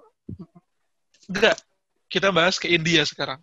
[1.29, 1.57] enggak.
[2.05, 3.41] Kita bahas ke India sekarang.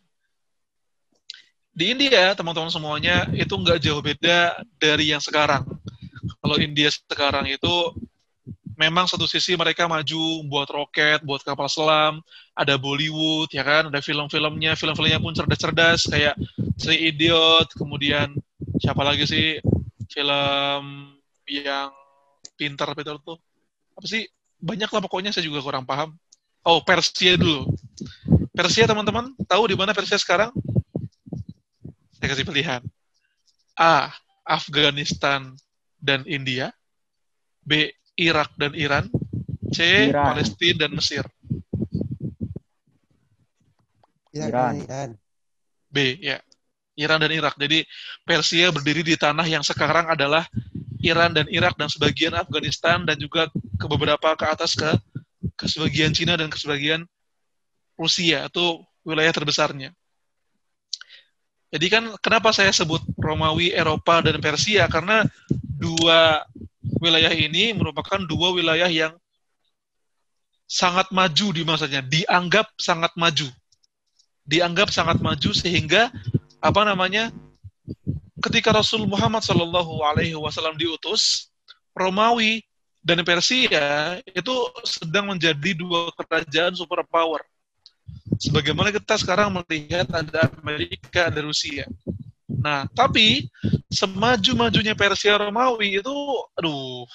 [1.73, 5.65] Di India, teman-teman semuanya, itu enggak jauh beda dari yang sekarang.
[6.39, 7.75] Kalau India sekarang itu
[8.77, 12.19] memang satu sisi mereka maju buat roket, buat kapal selam,
[12.57, 16.35] ada Bollywood, ya kan, ada film-filmnya, film-filmnya pun cerdas-cerdas, kayak
[16.77, 18.35] Sri Idiot, kemudian
[18.83, 19.61] siapa lagi sih
[20.11, 20.85] film
[21.47, 21.95] yang
[22.59, 23.39] pintar-pintar tuh,
[23.93, 24.27] apa sih
[24.63, 26.15] banyak lah pokoknya saya juga kurang paham.
[26.63, 27.71] Oh Persia dulu.
[28.55, 30.55] Persia teman-teman tahu di mana Persia sekarang?
[32.17, 32.83] Saya kasih pilihan.
[33.75, 34.15] A.
[34.47, 35.55] Afghanistan
[35.99, 36.71] dan India.
[37.67, 37.91] B.
[38.15, 39.11] Irak dan Iran.
[39.75, 40.11] C.
[40.13, 40.35] Iran.
[40.35, 41.25] Palestina dan Mesir.
[44.31, 44.75] Iran.
[44.79, 45.11] Iran.
[45.91, 45.97] B.
[46.23, 46.39] Ya.
[46.95, 47.57] Iran dan Irak.
[47.57, 47.83] Jadi
[48.23, 50.45] Persia berdiri di tanah yang sekarang adalah
[51.03, 54.89] Iran dan Irak dan sebagian Afghanistan dan juga ke beberapa ke atas ke
[55.59, 57.05] ke sebagian Cina dan ke sebagian
[57.99, 58.67] Rusia itu
[59.03, 59.91] wilayah terbesarnya.
[61.73, 65.25] Jadi kan kenapa saya sebut Romawi, Eropa dan Persia karena
[65.81, 66.45] dua
[67.01, 69.17] wilayah ini merupakan dua wilayah yang
[70.69, 73.49] sangat maju di masanya, dianggap sangat maju.
[74.45, 76.13] Dianggap sangat maju sehingga
[76.61, 77.33] apa namanya?
[78.43, 81.55] Ketika Rasul Muhammad Shallallahu Alaihi Wasallam diutus,
[81.95, 82.67] Romawi
[82.99, 87.43] dan Persia itu sedang menjadi dua kerajaan superpower.
[88.43, 91.87] Sebagaimana kita sekarang melihat ada Amerika, ada Rusia.
[92.51, 93.47] Nah, tapi
[93.91, 96.17] semaju-majunya Persia Romawi itu,
[96.59, 97.07] aduh,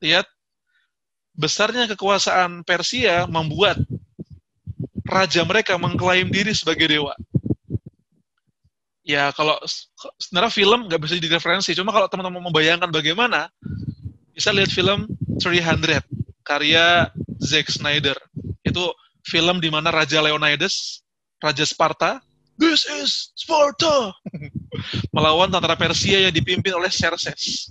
[0.00, 0.24] lihat
[1.36, 3.80] besarnya kekuasaan Persia membuat
[5.04, 7.12] raja mereka mengklaim diri sebagai dewa
[9.04, 9.60] ya kalau
[10.18, 11.76] sebenarnya film nggak bisa jadi referensi.
[11.76, 13.52] Cuma kalau teman-teman membayangkan bagaimana
[14.32, 15.06] bisa lihat film
[15.38, 16.02] 300
[16.42, 18.16] karya Zack Snyder.
[18.64, 18.90] Itu
[19.28, 21.04] film di mana Raja Leonidas
[21.40, 22.20] Raja Sparta
[22.54, 24.14] This is Sparta!
[25.14, 27.66] Melawan tentara Persia yang dipimpin oleh Xerxes.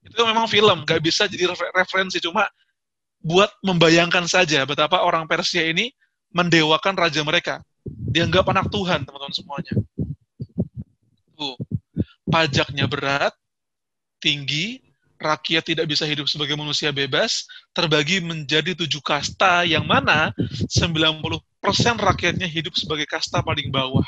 [0.00, 2.16] Itu memang film nggak bisa jadi referensi.
[2.20, 2.48] Cuma
[3.20, 5.92] buat membayangkan saja betapa orang Persia ini
[6.32, 7.60] mendewakan raja mereka
[7.92, 9.74] dianggap anak Tuhan teman-teman semuanya.
[11.36, 11.56] Tuh,
[12.28, 13.34] pajaknya berat,
[14.20, 14.80] tinggi,
[15.22, 20.34] rakyat tidak bisa hidup sebagai manusia bebas, terbagi menjadi tujuh kasta yang mana
[20.66, 21.40] 90%
[21.96, 24.04] rakyatnya hidup sebagai kasta paling bawah.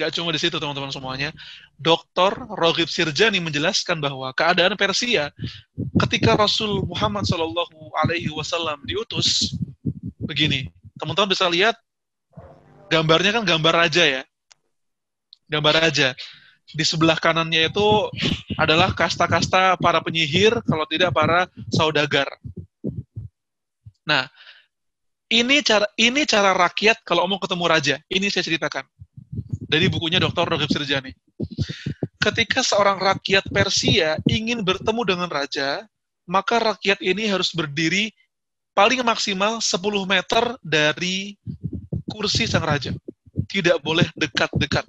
[0.00, 1.28] Gak cuma di situ teman-teman semuanya.
[1.76, 2.32] Dr.
[2.56, 5.28] Roghib Sirjani menjelaskan bahwa keadaan Persia
[6.00, 7.28] ketika Rasul Muhammad
[8.32, 9.52] Wasallam diutus
[10.24, 10.72] begini.
[10.96, 11.76] Teman-teman bisa lihat
[12.90, 14.22] gambarnya kan gambar raja ya.
[15.46, 16.14] Gambar raja
[16.70, 17.88] di sebelah kanannya itu
[18.54, 22.30] adalah kasta-kasta para penyihir, kalau tidak para saudagar.
[24.06, 24.26] Nah,
[25.30, 27.96] ini cara ini cara rakyat kalau mau ketemu raja.
[28.10, 28.86] Ini saya ceritakan
[29.70, 30.46] dari bukunya Dr.
[30.46, 31.14] Roger Sirjani.
[32.20, 35.86] Ketika seorang rakyat Persia ingin bertemu dengan raja,
[36.28, 38.12] maka rakyat ini harus berdiri
[38.76, 41.38] paling maksimal 10 meter dari
[42.10, 42.90] kursi sang raja.
[43.46, 44.82] Tidak boleh dekat-dekat.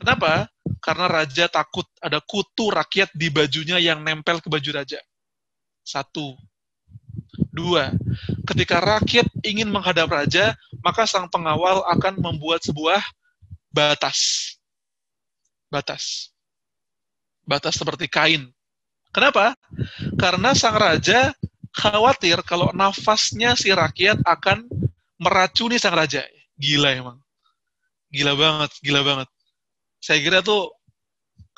[0.00, 0.48] Kenapa?
[0.80, 4.96] Karena raja takut ada kutu rakyat di bajunya yang nempel ke baju raja.
[5.84, 6.40] Satu.
[7.52, 7.92] Dua,
[8.48, 13.04] ketika rakyat ingin menghadap raja, maka sang pengawal akan membuat sebuah
[13.68, 14.54] batas.
[15.68, 16.32] Batas.
[17.44, 18.48] Batas seperti kain.
[19.10, 19.58] Kenapa?
[20.16, 21.34] Karena sang raja
[21.74, 24.66] khawatir kalau nafasnya si rakyat akan
[25.20, 26.24] meracuni sang raja.
[26.56, 27.20] Gila emang.
[28.10, 29.28] Gila banget, gila banget.
[30.00, 30.72] Saya kira tuh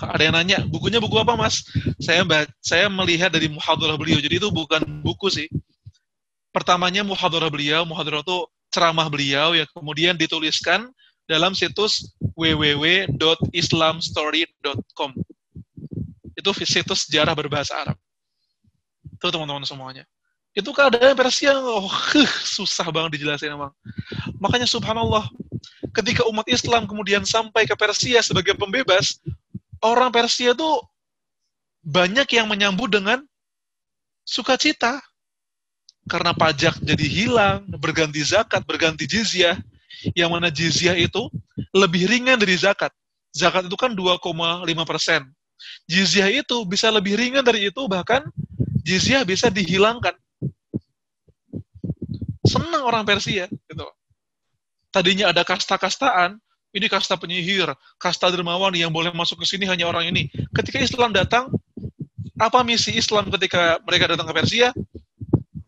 [0.02, 1.62] ada yang nanya bukunya buku apa mas?
[2.02, 2.26] Saya
[2.58, 4.18] saya melihat dari muhadarah beliau.
[4.18, 5.46] Jadi itu bukan buku sih.
[6.50, 8.42] Pertamanya muhadarah beliau muhadarah itu
[8.74, 10.90] ceramah beliau ya kemudian dituliskan
[11.28, 15.10] dalam situs www.islamstory.com
[16.32, 17.94] itu situs sejarah berbahasa Arab.
[19.16, 20.04] Itu teman-teman semuanya
[20.52, 21.88] itu keadaan Persia oh,
[22.56, 23.72] susah banget dijelasin emang
[24.36, 25.24] makanya subhanallah
[25.92, 29.20] ketika umat Islam kemudian sampai ke Persia sebagai pembebas,
[29.84, 30.70] orang Persia itu
[31.84, 33.20] banyak yang menyambut dengan
[34.24, 34.98] sukacita.
[36.02, 39.54] Karena pajak jadi hilang, berganti zakat, berganti jizyah.
[40.18, 41.30] Yang mana jizyah itu
[41.70, 42.90] lebih ringan dari zakat.
[43.30, 44.18] Zakat itu kan 2,5
[44.82, 45.22] persen.
[45.86, 48.26] Jizyah itu bisa lebih ringan dari itu, bahkan
[48.82, 50.18] jizyah bisa dihilangkan.
[52.42, 53.46] Senang orang Persia.
[53.46, 53.86] Gitu
[54.92, 56.36] tadinya ada kasta-kastaan,
[56.76, 60.28] ini kasta penyihir, kasta dermawan yang boleh masuk ke sini hanya orang ini.
[60.52, 61.48] Ketika Islam datang,
[62.36, 64.68] apa misi Islam ketika mereka datang ke Persia?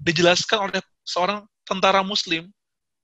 [0.05, 2.53] Dijelaskan oleh seorang tentara muslim,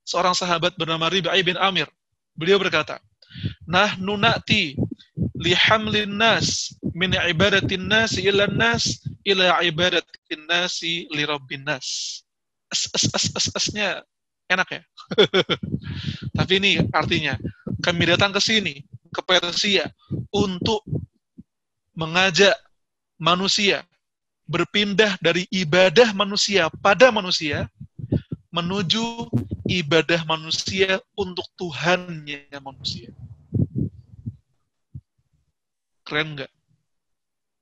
[0.05, 1.89] seorang sahabat bernama Ribai bin Amir.
[2.37, 3.01] Beliau berkata,
[3.65, 4.77] Nah nunati
[5.41, 11.25] lihamlin nas min ibadatin nasi ila nas ila ibadatin nasi li
[11.65, 12.21] nas.
[12.71, 14.01] Es, es, es, es, esnya
[14.47, 14.81] enak ya.
[16.39, 17.35] Tapi ini artinya
[17.83, 19.91] kami datang ke sini ke Persia
[20.31, 20.83] untuk
[21.91, 22.55] mengajak
[23.19, 23.83] manusia
[24.47, 27.67] berpindah dari ibadah manusia pada manusia
[28.51, 29.31] menuju
[29.67, 33.07] ibadah manusia untuk Tuhannya manusia.
[36.03, 36.51] Keren nggak?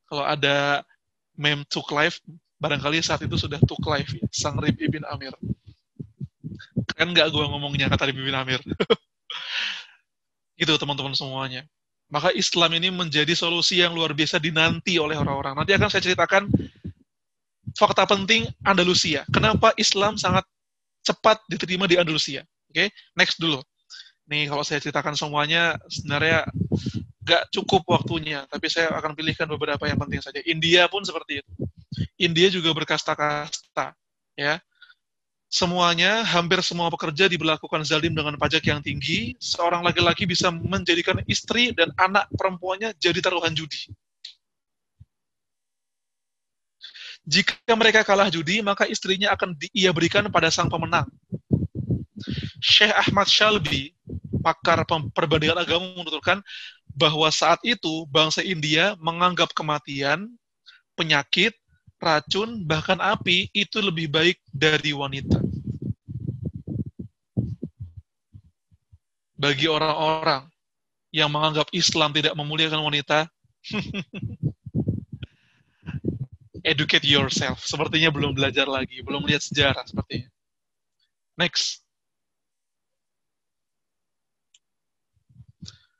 [0.09, 0.81] Kalau ada
[1.37, 2.17] meme Tuk Life,
[2.59, 5.33] barangkali saat itu sudah Tuk Life ya, Sang Rib Ibn Amir.
[6.93, 8.59] Kan nggak gue ngomongnya kata Bibi Amir.
[10.59, 11.63] gitu teman-teman semuanya.
[12.11, 15.55] Maka Islam ini menjadi solusi yang luar biasa dinanti oleh orang-orang.
[15.55, 16.51] Nanti akan saya ceritakan
[17.77, 19.23] fakta penting Andalusia.
[19.31, 20.43] Kenapa Islam sangat
[21.05, 22.43] cepat diterima di Andalusia.
[22.69, 22.87] Oke, okay?
[23.15, 23.63] next dulu.
[24.29, 26.45] Nih kalau saya ceritakan semuanya sebenarnya
[27.23, 30.41] nggak cukup waktunya, tapi saya akan pilihkan beberapa yang penting saja.
[30.45, 31.51] India pun seperti itu.
[32.21, 33.97] India juga berkasta-kasta,
[34.37, 34.61] ya
[35.49, 41.73] semuanya, hampir semua pekerja diberlakukan zalim dengan pajak yang tinggi, seorang laki-laki bisa menjadikan istri
[41.73, 43.89] dan anak perempuannya jadi taruhan judi.
[47.25, 51.09] Jika mereka kalah judi, maka istrinya akan ia berikan pada sang pemenang.
[52.61, 53.93] Syekh Ahmad Shalbi,
[54.39, 56.39] pakar perbandingan agama menuturkan
[56.93, 60.31] bahwa saat itu bangsa India menganggap kematian,
[60.95, 61.53] penyakit,
[61.99, 65.39] racun, bahkan api itu lebih baik dari wanita.
[69.39, 70.47] Bagi orang-orang
[71.15, 73.27] yang menganggap Islam tidak memuliakan wanita,
[76.63, 77.63] educate yourself.
[77.63, 80.27] Sepertinya belum belajar lagi, belum lihat sejarah sepertinya.
[81.39, 81.83] Next.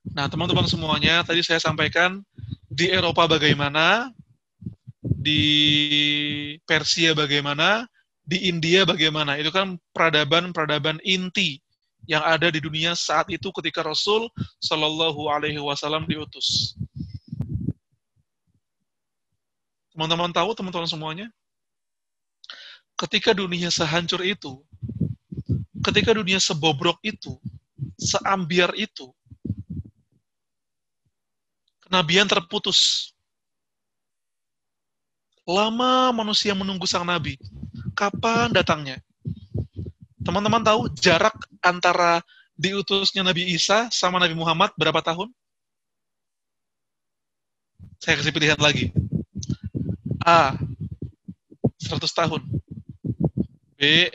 [0.09, 2.19] Nah, teman-teman semuanya, tadi saya sampaikan
[2.67, 4.11] di Eropa bagaimana,
[5.19, 5.43] di
[6.63, 7.83] Persia bagaimana,
[8.23, 9.35] di India bagaimana.
[9.35, 11.59] Itu kan peradaban-peradaban inti
[12.07, 14.31] yang ada di dunia saat itu ketika Rasul
[14.63, 16.79] Shallallahu Alaihi Wasallam diutus.
[19.91, 21.27] Teman-teman tahu, teman-teman semuanya,
[22.95, 24.63] ketika dunia sehancur itu,
[25.83, 27.35] ketika dunia sebobrok itu,
[27.99, 29.11] seambiar itu,
[31.83, 33.11] kenabian terputus.
[35.49, 37.33] Lama manusia menunggu sang nabi.
[37.97, 39.01] Kapan datangnya?
[40.21, 41.33] Teman-teman tahu jarak
[41.65, 42.21] antara
[42.53, 45.33] diutusnya Nabi Isa sama Nabi Muhammad berapa tahun?
[47.97, 48.93] Saya kasih pilihan lagi.
[50.21, 50.53] A.
[51.81, 52.45] 100 tahun.
[53.73, 54.13] B.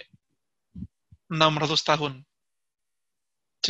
[1.27, 2.13] 600 tahun.
[3.59, 3.69] C.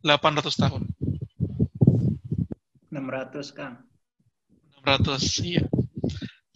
[0.00, 0.82] 800 tahun.
[2.88, 3.87] 600, Kang.
[4.96, 5.64] 600, iya.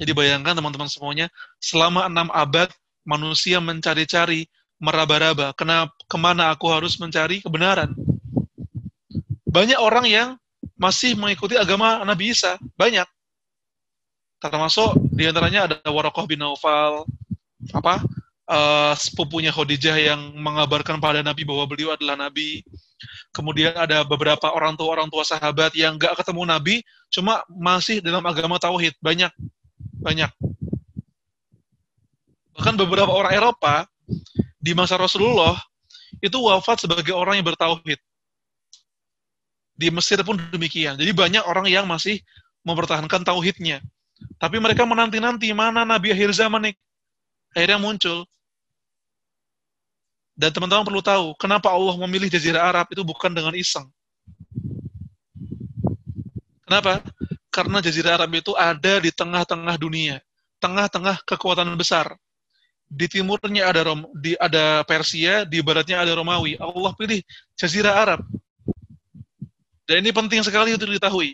[0.01, 1.28] Jadi bayangkan teman-teman semuanya,
[1.61, 2.72] selama enam abad
[3.05, 4.49] manusia mencari-cari,
[4.83, 7.93] meraba-raba, kenapa, ke mana aku harus mencari kebenaran.
[9.47, 10.28] Banyak orang yang
[10.80, 13.07] masih mengikuti agama Nabi Isa, banyak.
[14.43, 17.07] Termasuk di antaranya ada Warokoh bin Naufal,
[17.70, 18.03] apa
[18.49, 22.62] uh, sepupunya Khadijah yang mengabarkan pada Nabi bahwa beliau adalah Nabi.
[23.34, 26.74] Kemudian ada beberapa orang tua orang tua sahabat yang gak ketemu Nabi,
[27.11, 29.32] cuma masih dalam agama Tauhid, banyak,
[29.99, 30.30] banyak.
[32.53, 33.88] Bahkan beberapa orang Eropa
[34.62, 35.59] di masa Rasulullah
[36.20, 37.99] itu wafat sebagai orang yang bertauhid.
[39.72, 40.95] Di Mesir pun demikian.
[40.95, 42.22] Jadi banyak orang yang masih
[42.62, 43.82] mempertahankan tauhidnya.
[44.38, 46.74] Tapi mereka menanti-nanti mana Nabi akhir zaman nih.
[47.53, 48.24] Akhirnya muncul.
[50.32, 53.84] Dan teman-teman perlu tahu, kenapa Allah memilih Jazirah Arab itu bukan dengan iseng.
[56.64, 57.05] Kenapa?
[57.53, 60.24] Karena Jazirah Arab itu ada di tengah-tengah dunia.
[60.57, 62.16] Tengah-tengah kekuatan besar
[62.92, 66.61] di timurnya ada Rom, di ada Persia, di baratnya ada Romawi.
[66.61, 67.24] Allah pilih
[67.57, 68.20] Jazirah Arab.
[69.88, 71.32] Dan ini penting sekali untuk diketahui.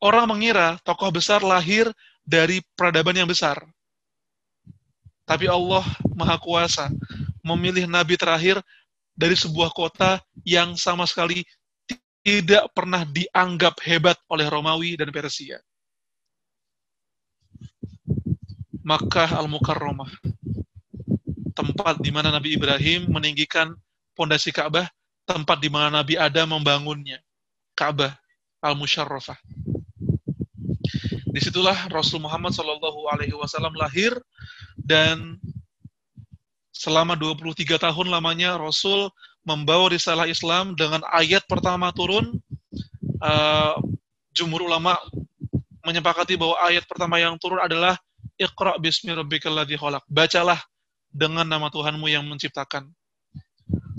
[0.00, 1.90] Orang mengira tokoh besar lahir
[2.22, 3.58] dari peradaban yang besar.
[5.30, 5.86] Tapi Allah
[6.18, 6.90] Maha Kuasa
[7.46, 8.58] memilih nabi terakhir
[9.14, 11.46] dari sebuah kota yang sama sekali
[12.26, 15.62] tidak pernah dianggap hebat oleh Romawi dan Persia.
[18.82, 20.10] Makkah Al-Mukarramah.
[21.54, 23.70] Tempat di mana Nabi Ibrahim meninggikan
[24.18, 24.88] pondasi Ka'bah,
[25.28, 27.22] tempat di mana Nabi Adam membangunnya.
[27.78, 28.16] Ka'bah
[28.60, 29.38] Al-Musharrafah.
[31.30, 34.10] Di situlah Rasul Muhammad Shallallahu Alaihi Wasallam lahir
[34.74, 35.38] dan
[36.74, 39.12] selama 23 tahun lamanya Rasul
[39.46, 42.40] membawa risalah Islam dengan ayat pertama turun.
[43.20, 43.76] Uh,
[44.32, 44.96] jumhur ulama
[45.84, 48.00] menyepakati bahwa ayat pertama yang turun adalah
[48.40, 50.00] Iqra bismi rabbikal ladzi khalaq.
[50.08, 50.56] Bacalah
[51.12, 52.88] dengan nama Tuhanmu yang menciptakan.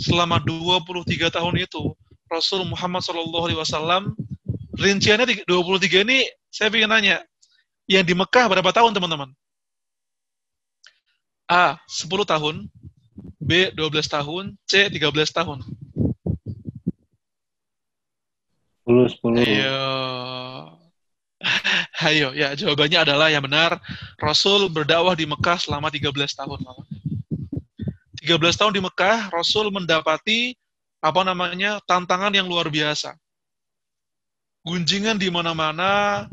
[0.01, 1.93] Selama 23 tahun itu,
[2.25, 3.05] Rasul Muhammad
[3.53, 4.17] wasallam
[4.79, 7.17] rinciannya 23 ini saya ingin nanya,
[7.87, 9.31] yang di Mekah berapa tahun teman-teman?
[11.47, 11.79] A.
[11.87, 12.67] 10 tahun,
[13.39, 13.71] B.
[13.73, 14.91] 12 tahun, C.
[14.91, 15.63] 13 tahun.
[18.83, 19.39] 10, 10.
[19.39, 19.79] Ayo.
[22.01, 23.79] Ayo, ya jawabannya adalah yang benar.
[24.19, 26.83] Rasul berdakwah di Mekah selama 13 tahun lama.
[28.21, 30.53] 13 tahun di Mekah, Rasul mendapati
[31.01, 33.17] apa namanya tantangan yang luar biasa.
[34.61, 36.25] Gunjingan di mana-mana,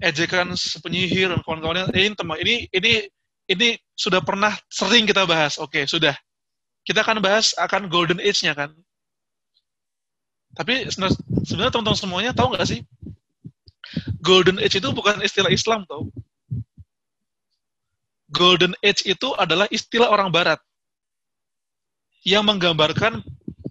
[0.00, 1.92] ejekan penyihir dan kawan-kawannya.
[1.92, 2.92] Ini, ini ini
[3.46, 5.60] ini sudah pernah sering kita bahas.
[5.60, 6.16] Oke, sudah.
[6.86, 8.72] Kita akan bahas akan golden age-nya kan.
[10.56, 12.80] Tapi sebenarnya teman-teman semuanya tahu nggak sih
[14.20, 16.10] Golden Age itu bukan istilah Islam tau.
[18.34, 20.58] Golden Age itu adalah istilah orang barat
[22.26, 23.22] yang menggambarkan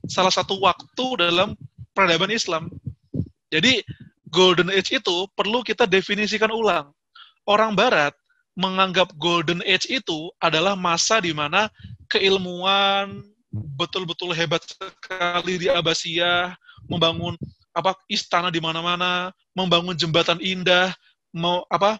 [0.07, 1.59] salah satu waktu dalam
[1.91, 2.71] peradaban Islam.
[3.49, 3.85] Jadi
[4.29, 6.91] Golden Age itu perlu kita definisikan ulang.
[7.45, 8.11] Orang barat
[8.57, 11.69] menganggap Golden Age itu adalah masa di mana
[12.09, 13.21] keilmuan
[13.79, 16.55] betul-betul hebat sekali di Abbasiyah,
[16.91, 17.39] membangun
[17.75, 20.91] apa istana di mana-mana, membangun jembatan indah,
[21.35, 21.99] mau apa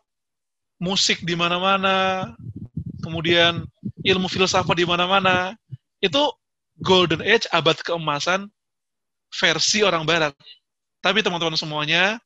[0.79, 2.31] musik di mana-mana,
[3.03, 3.63] kemudian
[4.03, 5.55] ilmu filsafat di mana-mana.
[6.03, 6.31] Itu
[6.83, 8.51] golden age abad keemasan
[9.31, 10.35] versi orang barat.
[11.05, 12.17] Tapi teman-teman semuanya,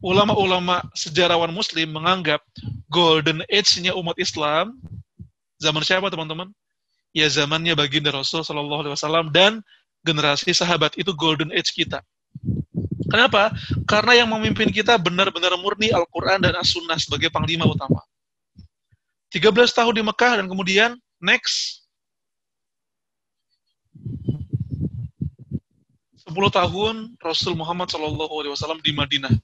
[0.00, 2.40] ulama-ulama sejarawan muslim menganggap
[2.88, 4.80] golden age-nya umat Islam
[5.60, 6.48] zaman siapa teman-teman?
[7.12, 9.60] Ya zamannya baginda Rasul Shallallahu Alaihi Wasallam dan
[10.00, 12.00] generasi sahabat itu golden age kita.
[13.12, 13.52] Kenapa?
[13.84, 18.00] Karena yang memimpin kita benar-benar murni Al-Quran dan As-Sunnah sebagai panglima utama.
[19.28, 21.81] 13 tahun di Mekah dan kemudian next
[26.32, 29.36] 10 tahun Rasul Muhammad SAW di Madinah.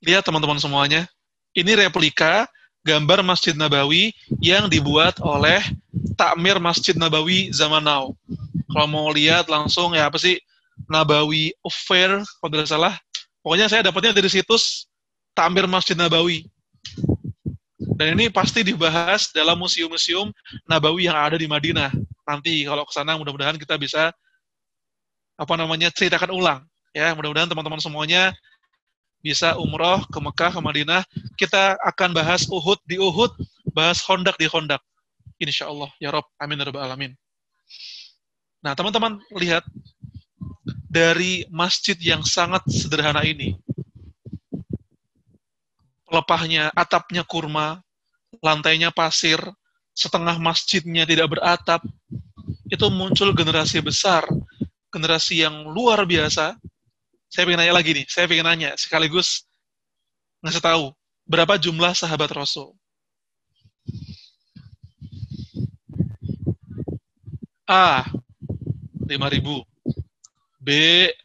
[0.00, 1.04] Lihat teman-teman semuanya.
[1.52, 2.48] Ini replika
[2.80, 5.60] gambar Masjid Nabawi yang dibuat oleh
[6.16, 8.16] Takmir Masjid Nabawi zaman now.
[8.72, 10.40] Kalau mau lihat langsung ya apa sih
[10.88, 12.96] Nabawi Affair kalau tidak salah.
[13.44, 14.88] Pokoknya saya dapatnya dari situs
[15.36, 16.48] Takmir Masjid Nabawi.
[18.00, 20.32] Dan ini pasti dibahas dalam museum-museum
[20.64, 21.92] Nabawi yang ada di Madinah.
[22.22, 24.14] Nanti kalau ke sana mudah-mudahan kita bisa
[25.34, 26.60] apa namanya ceritakan ulang
[26.94, 27.12] ya.
[27.16, 28.30] Mudah-mudahan teman-teman semuanya
[29.22, 31.02] bisa umroh ke Mekah, ke Madinah.
[31.38, 33.30] Kita akan bahas Uhud di Uhud,
[33.70, 34.82] bahas Hondak di Hondak.
[35.38, 35.90] Insya Allah.
[35.98, 36.26] Ya Rob.
[36.38, 36.58] Amin.
[36.58, 37.12] Ya Alamin.
[38.62, 39.66] Nah, teman-teman lihat
[40.86, 43.58] dari masjid yang sangat sederhana ini.
[46.06, 47.82] Pelepahnya, atapnya kurma,
[48.38, 49.40] lantainya pasir,
[49.92, 51.84] setengah masjidnya tidak beratap.
[52.68, 54.24] Itu muncul generasi besar,
[54.88, 56.56] generasi yang luar biasa,
[57.32, 59.48] saya pengen nanya lagi nih, saya pengen nanya sekaligus
[60.44, 60.84] ngasih tahu
[61.24, 62.76] berapa jumlah sahabat Rasul.
[67.64, 68.04] A
[69.08, 69.64] 5000,
[70.60, 70.68] B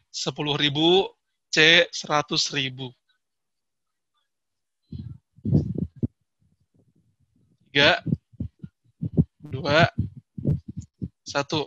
[0.08, 1.12] 10000,
[1.52, 2.88] C 100.000.
[7.68, 8.00] Tiga,
[9.58, 9.90] dua,
[11.26, 11.66] satu.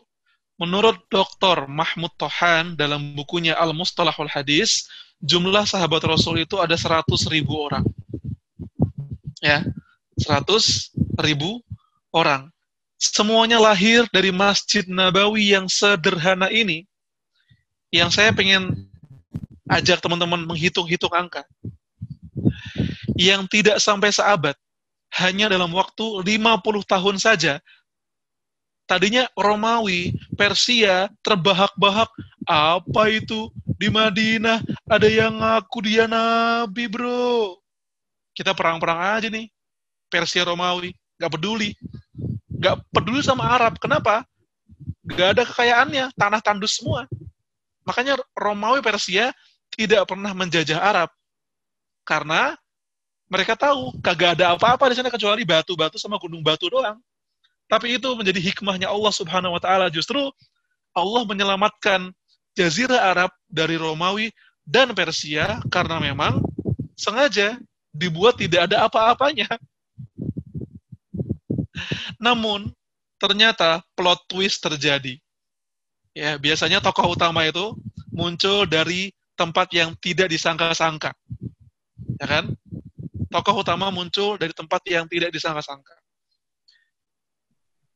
[0.61, 1.65] Menurut Dr.
[1.65, 4.85] Mahmud Tohan dalam bukunya Al-Mustalahul Hadis,
[5.17, 7.81] jumlah sahabat Rasul itu ada 100 ribu orang.
[9.41, 9.65] Ya,
[10.21, 11.65] 100 ribu
[12.13, 12.53] orang.
[13.01, 16.85] Semuanya lahir dari Masjid Nabawi yang sederhana ini,
[17.89, 18.85] yang saya pengen
[19.65, 21.41] ajak teman-teman menghitung-hitung angka.
[23.17, 24.53] Yang tidak sampai seabad,
[25.17, 27.57] hanya dalam waktu 50 tahun saja,
[28.91, 32.11] tadinya Romawi, Persia, terbahak-bahak.
[32.43, 33.47] Apa itu?
[33.79, 37.55] Di Madinah ada yang ngaku dia nabi, bro.
[38.35, 39.47] Kita perang-perang aja nih.
[40.11, 40.91] Persia Romawi.
[41.15, 41.71] Gak peduli.
[42.59, 43.79] Gak peduli sama Arab.
[43.79, 44.27] Kenapa?
[45.07, 46.11] Gak ada kekayaannya.
[46.19, 47.07] Tanah tandus semua.
[47.87, 49.31] Makanya Romawi Persia
[49.71, 51.09] tidak pernah menjajah Arab.
[52.03, 52.59] Karena
[53.31, 56.99] mereka tahu kagak ada apa-apa di sana kecuali batu-batu sama gunung batu doang.
[57.71, 59.87] Tapi itu menjadi hikmahnya Allah Subhanahu wa taala.
[59.87, 60.19] Justru
[60.91, 62.11] Allah menyelamatkan
[62.51, 64.27] jazirah Arab dari Romawi
[64.67, 66.43] dan Persia karena memang
[66.99, 67.55] sengaja
[67.95, 69.47] dibuat tidak ada apa-apanya.
[72.19, 72.75] Namun
[73.15, 75.15] ternyata plot twist terjadi.
[76.11, 77.71] Ya, biasanya tokoh utama itu
[78.11, 81.15] muncul dari tempat yang tidak disangka-sangka.
[82.19, 82.51] Ya kan?
[83.31, 86.00] Tokoh utama muncul dari tempat yang tidak disangka-sangka.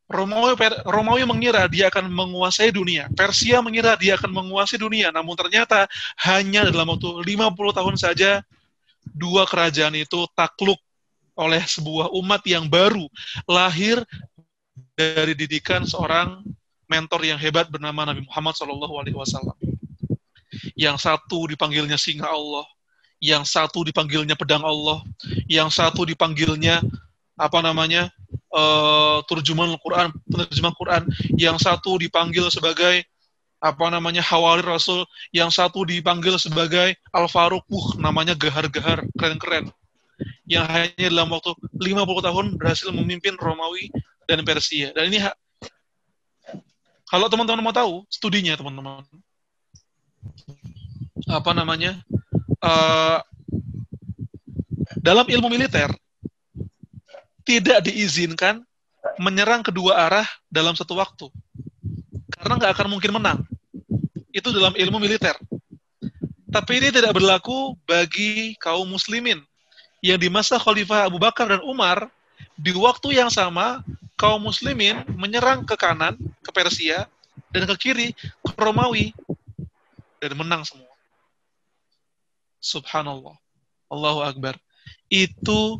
[0.05, 0.53] Romawi,
[0.85, 3.09] Romawi mengira dia akan menguasai dunia.
[3.17, 5.09] Persia mengira dia akan menguasai dunia.
[5.09, 5.89] Namun ternyata
[6.21, 8.31] hanya dalam waktu 50 tahun saja
[9.01, 10.77] dua kerajaan itu takluk
[11.35, 13.05] oleh sebuah umat yang baru
[13.49, 13.99] lahir
[14.95, 16.41] dari didikan seorang
[16.87, 19.57] mentor yang hebat bernama Nabi Muhammad SAW.
[20.77, 22.63] Yang satu dipanggilnya singa Allah,
[23.19, 25.03] yang satu dipanggilnya pedang Allah,
[25.49, 26.79] yang satu dipanggilnya
[27.35, 28.07] apa namanya
[28.55, 31.03] uh, turjuman Quran, penerjemah Quran,
[31.35, 33.03] yang satu dipanggil sebagai
[33.59, 35.03] apa namanya Hawari Rasul,
[35.35, 39.71] yang satu dipanggil sebagai Al Faruq, uh, namanya gahar-gahar, keren-keren.
[40.47, 43.91] Yang hanya dalam waktu 50 tahun berhasil memimpin Romawi
[44.23, 44.95] dan Persia.
[44.95, 45.19] Dan ini
[47.11, 49.03] kalau teman-teman mau tahu studinya teman-teman,
[51.27, 51.99] apa namanya?
[52.63, 53.19] Uh,
[55.03, 55.91] dalam ilmu militer
[57.45, 58.65] tidak diizinkan
[59.21, 61.29] menyerang kedua arah dalam satu waktu.
[62.33, 63.39] Karena nggak akan mungkin menang.
[64.33, 65.37] Itu dalam ilmu militer.
[66.49, 69.39] Tapi ini tidak berlaku bagi kaum muslimin.
[70.03, 72.11] Yang di masa Khalifah Abu Bakar dan Umar,
[72.57, 73.85] di waktu yang sama,
[74.19, 77.07] kaum muslimin menyerang ke kanan, ke Persia,
[77.53, 78.07] dan ke kiri,
[78.43, 79.15] ke Romawi.
[80.19, 80.89] Dan menang semua.
[82.59, 83.37] Subhanallah.
[83.91, 84.57] Allahu Akbar
[85.09, 85.77] itu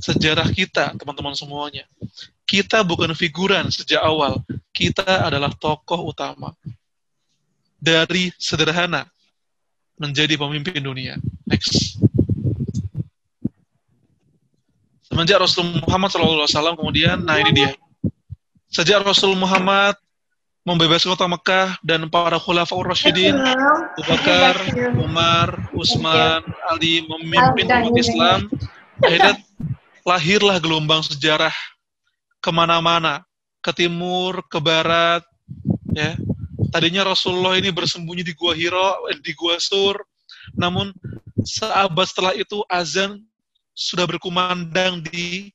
[0.00, 1.84] sejarah kita, teman-teman semuanya.
[2.46, 4.40] Kita bukan figuran sejak awal,
[4.70, 6.54] kita adalah tokoh utama.
[7.76, 9.04] Dari sederhana
[10.00, 11.14] menjadi pemimpin dunia.
[11.44, 12.00] Next.
[15.06, 17.70] Semenjak Rasul Muhammad SAW kemudian, nah ini dia.
[18.68, 19.96] Sejak Rasul Muhammad
[20.66, 24.58] membebaskan kota Mekah dan para khulafaur rasyidin Abu Bakar,
[24.98, 28.50] Umar, Utsman, Ali memimpin umat Islam
[28.98, 29.32] akhirnya
[30.06, 31.52] lahirlah gelombang sejarah
[32.38, 33.26] ke mana-mana
[33.58, 35.26] ke timur, ke barat
[35.90, 36.14] ya.
[36.70, 39.98] Tadinya Rasulullah ini bersembunyi di gua Hiro, eh, di gua Sur
[40.54, 40.94] Namun
[41.42, 43.18] seabad setelah itu azan
[43.74, 45.50] sudah berkumandang di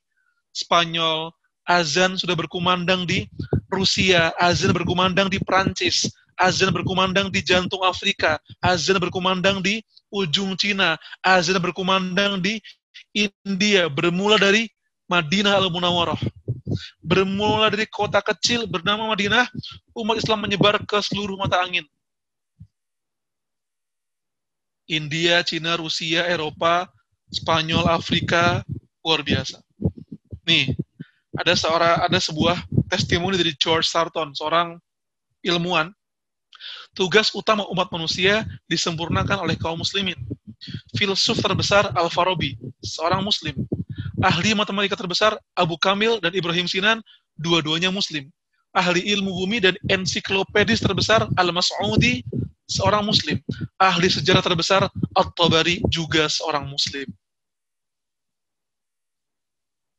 [0.52, 1.32] Spanyol,
[1.64, 3.24] azan sudah berkumandang di
[3.72, 9.80] Rusia, azan berkumandang di Prancis, azan berkumandang di jantung Afrika, azan berkumandang di
[10.12, 12.60] ujung Cina, azan berkumandang di
[13.12, 14.68] India, bermula dari
[15.08, 16.20] Madinah al-Munawwarah.
[17.04, 19.44] Bermula dari kota kecil bernama Madinah,
[19.92, 21.84] umat Islam menyebar ke seluruh mata angin.
[24.88, 26.88] India, Cina, Rusia, Eropa,
[27.32, 28.64] Spanyol, Afrika,
[29.00, 29.60] luar biasa.
[30.44, 30.76] Nih,
[31.32, 32.60] ada seorang ada sebuah
[32.92, 34.76] testimoni dari George Sarton, seorang
[35.40, 35.88] ilmuwan.
[36.92, 40.18] Tugas utama umat manusia disempurnakan oleh kaum muslimin.
[40.96, 43.54] Filsuf terbesar Al-Farabi, seorang muslim.
[44.22, 47.02] Ahli matematika terbesar Abu Kamil dan Ibrahim Sinan,
[47.34, 48.30] dua-duanya muslim.
[48.72, 52.24] Ahli ilmu bumi dan ensiklopedis terbesar Al-Mas'udi,
[52.70, 53.36] seorang muslim.
[53.76, 57.04] Ahli sejarah terbesar At-Tabari juga seorang muslim.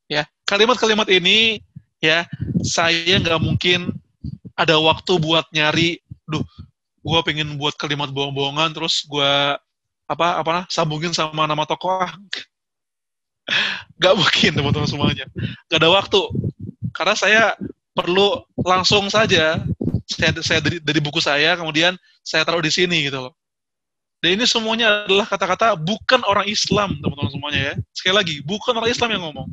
[0.10, 1.64] Ya, kalimat-kalimat ini
[2.04, 2.28] ya
[2.64, 3.94] saya nggak mungkin
[4.54, 5.98] ada waktu buat nyari,
[6.30, 6.44] duh,
[7.04, 9.34] gue pengen buat kalimat bohong-bohongan terus gue
[10.14, 12.06] apa apa sambungin sama nama tokoh
[14.00, 15.28] Gak mungkin teman-teman semuanya.
[15.68, 16.22] Gak ada waktu.
[16.96, 17.44] Karena saya
[17.92, 19.60] perlu langsung saja
[20.10, 21.94] saya, saya dari, dari buku saya kemudian
[22.26, 23.34] saya taruh di sini gitu loh.
[24.24, 27.76] Dan ini semuanya adalah kata-kata bukan orang Islam teman-teman semuanya ya.
[27.92, 29.50] Sekali lagi bukan orang Islam yang ngomong.